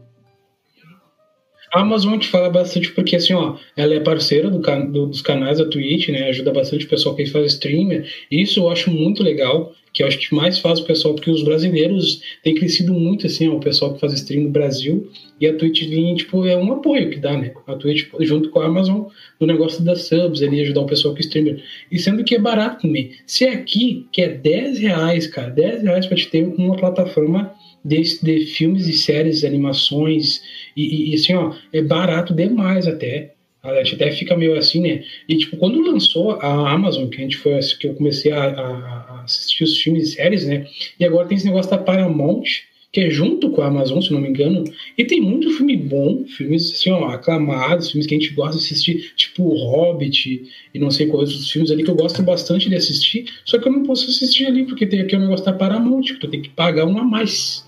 [1.75, 5.59] A Amazon te fala bastante porque, assim, ó, ela é parceira do, do- dos canais
[5.59, 6.29] da Twitch, né?
[6.29, 8.09] Ajuda bastante o pessoal que faz streamer.
[8.31, 11.43] Isso eu acho muito legal, que eu acho que mais faz o pessoal, porque os
[11.43, 15.11] brasileiros têm crescido muito, assim, ó, o pessoal que faz stream no Brasil.
[15.41, 17.53] E a Twitch vem, tipo, é um apoio que dá, né?
[17.67, 19.07] A Twitch, junto com a Amazon,
[19.41, 21.63] no negócio das subs ali, ajudar o pessoal que streamer.
[21.91, 23.11] E sendo que é barato também.
[23.27, 27.53] Se aqui, que é 10 reais, cara, 10 reais pra te ter uma plataforma
[27.87, 30.43] de, de filmes e séries, animações,
[30.77, 33.33] e, e, assim, ó, é barato demais até.
[33.63, 35.05] A gente até fica meio assim, né?
[35.29, 39.23] E, tipo, quando lançou a Amazon, que a gente foi, que eu comecei a, a,
[39.25, 40.67] assistir os filmes e séries, né?
[41.01, 42.45] E agora tem esse negócio da Paramount,
[42.93, 44.65] que é junto com a Amazon, se não me engano,
[44.97, 48.65] e tem muito filme bom, filmes assim, ó, aclamados, filmes que a gente gosta de
[48.65, 52.71] assistir, tipo o Hobbit e não sei quais outros filmes ali que eu gosto bastante
[52.71, 55.53] de assistir, só que eu não posso assistir ali, porque tem aqui o negócio da
[55.53, 57.66] Paramount, que tu tem que pagar um a mais,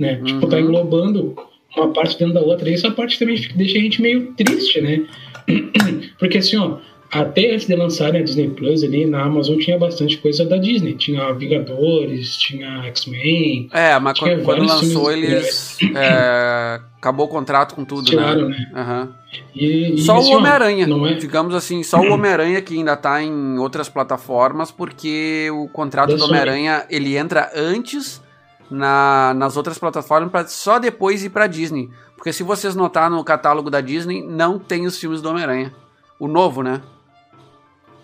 [0.00, 0.18] né?
[0.18, 0.24] Uhum.
[0.24, 1.36] Tipo, tá englobando
[1.76, 5.04] uma parte dentro da outra, e essa parte também deixa a gente meio triste, né?
[6.18, 6.78] Porque assim, ó,
[7.10, 10.94] até antes de lançarem a Disney Plus ali na Amazon tinha bastante coisa da Disney.
[10.94, 13.68] Tinha Vingadores, tinha X-Men.
[13.72, 15.76] É, mas quando, quando lançou eles.
[15.94, 18.56] É, acabou o contrato com tudo, Tiraram, né?
[18.72, 18.82] né?
[18.82, 19.08] Uhum.
[19.54, 21.14] E, e, só assim, o Homem-Aranha, é...
[21.14, 26.24] digamos assim, só o Homem-Aranha que ainda tá em outras plataformas, porque o contrato do
[26.24, 28.22] Homem-Aranha ele entra antes
[28.70, 31.90] na, nas outras plataformas para só depois ir para Disney.
[32.16, 35.74] Porque se vocês notar no catálogo da Disney, não tem os filmes do Homem-Aranha.
[36.18, 36.82] O novo, né?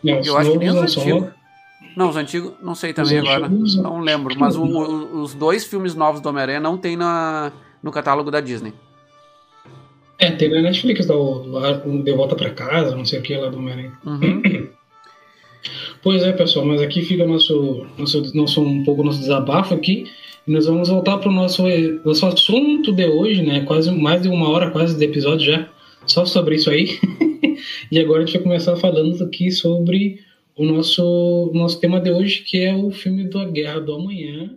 [0.02, 1.28] Não, eu acho que nem os antigos.
[1.96, 3.48] Não, os antigos, não sei também agora.
[3.48, 4.34] Não lembro.
[4.38, 7.52] Mas o, o, os dois filmes novos do Homem-Aranha não tem na,
[7.82, 8.72] no catálogo da Disney.
[10.18, 13.58] É, tem na Netflix, lá, De Volta pra Casa, não sei o que lá do
[13.58, 13.92] Homem-Aranha.
[14.04, 14.68] Uhum.
[16.02, 20.10] pois é, pessoal, mas aqui fica nosso, nosso, nosso um pouco nosso desabafo aqui.
[20.46, 21.64] Nós vamos voltar para o nosso,
[22.04, 23.62] nosso assunto de hoje, né?
[23.62, 25.68] Quase mais de uma hora quase de episódio já,
[26.06, 26.86] só sobre isso aí.
[27.90, 30.20] e agora a gente vai começar falando aqui sobre
[30.56, 34.56] o nosso, nosso tema de hoje, que é o filme da Guerra do Amanhã,